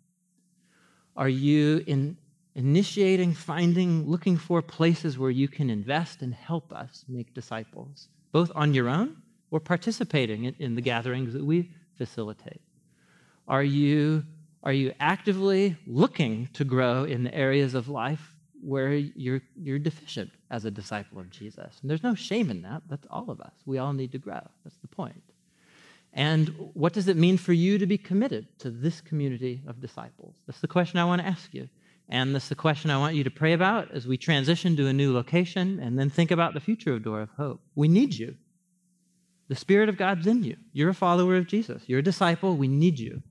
[1.17, 2.17] Are you in
[2.55, 8.51] initiating, finding, looking for places where you can invest and help us make disciples, both
[8.55, 9.17] on your own
[9.51, 12.61] or participating in, in the gatherings that we facilitate?
[13.49, 14.25] Are you,
[14.63, 18.33] are you actively looking to grow in the areas of life
[18.63, 21.79] where you're, you're deficient as a disciple of Jesus.
[21.83, 22.83] And there's no shame in that.
[22.89, 23.53] That's all of us.
[23.67, 24.41] We all need to grow.
[24.65, 25.23] That's the point.
[26.13, 30.37] And what does it mean for you to be committed to this community of disciples?
[30.47, 31.69] That's the question I want to ask you.
[32.09, 34.93] And that's the question I want you to pray about as we transition to a
[34.93, 37.61] new location and then think about the future of Door of Hope.
[37.75, 38.35] We need you.
[39.49, 40.57] The Spirit of God's in you.
[40.73, 42.57] You're a follower of Jesus, you're a disciple.
[42.57, 43.23] We need you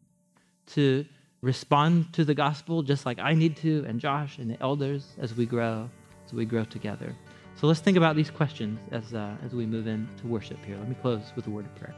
[0.68, 1.06] to
[1.42, 5.36] respond to the gospel just like I need to, and Josh and the elders as
[5.36, 5.90] we grow,
[6.26, 7.16] as we grow together.
[7.56, 10.78] So let's think about these questions as, uh, as we move into worship here.
[10.78, 11.96] Let me close with a word of prayer.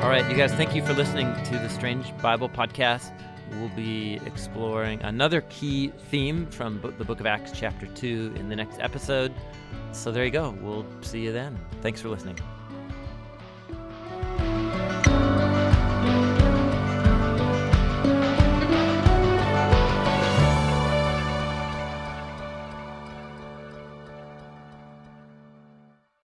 [0.00, 3.12] All right, you guys, thank you for listening to the Strange Bible Podcast.
[3.50, 8.54] We'll be exploring another key theme from the book of Acts, chapter 2, in the
[8.54, 9.34] next episode.
[9.90, 10.56] So there you go.
[10.62, 11.58] We'll see you then.
[11.82, 12.38] Thanks for listening.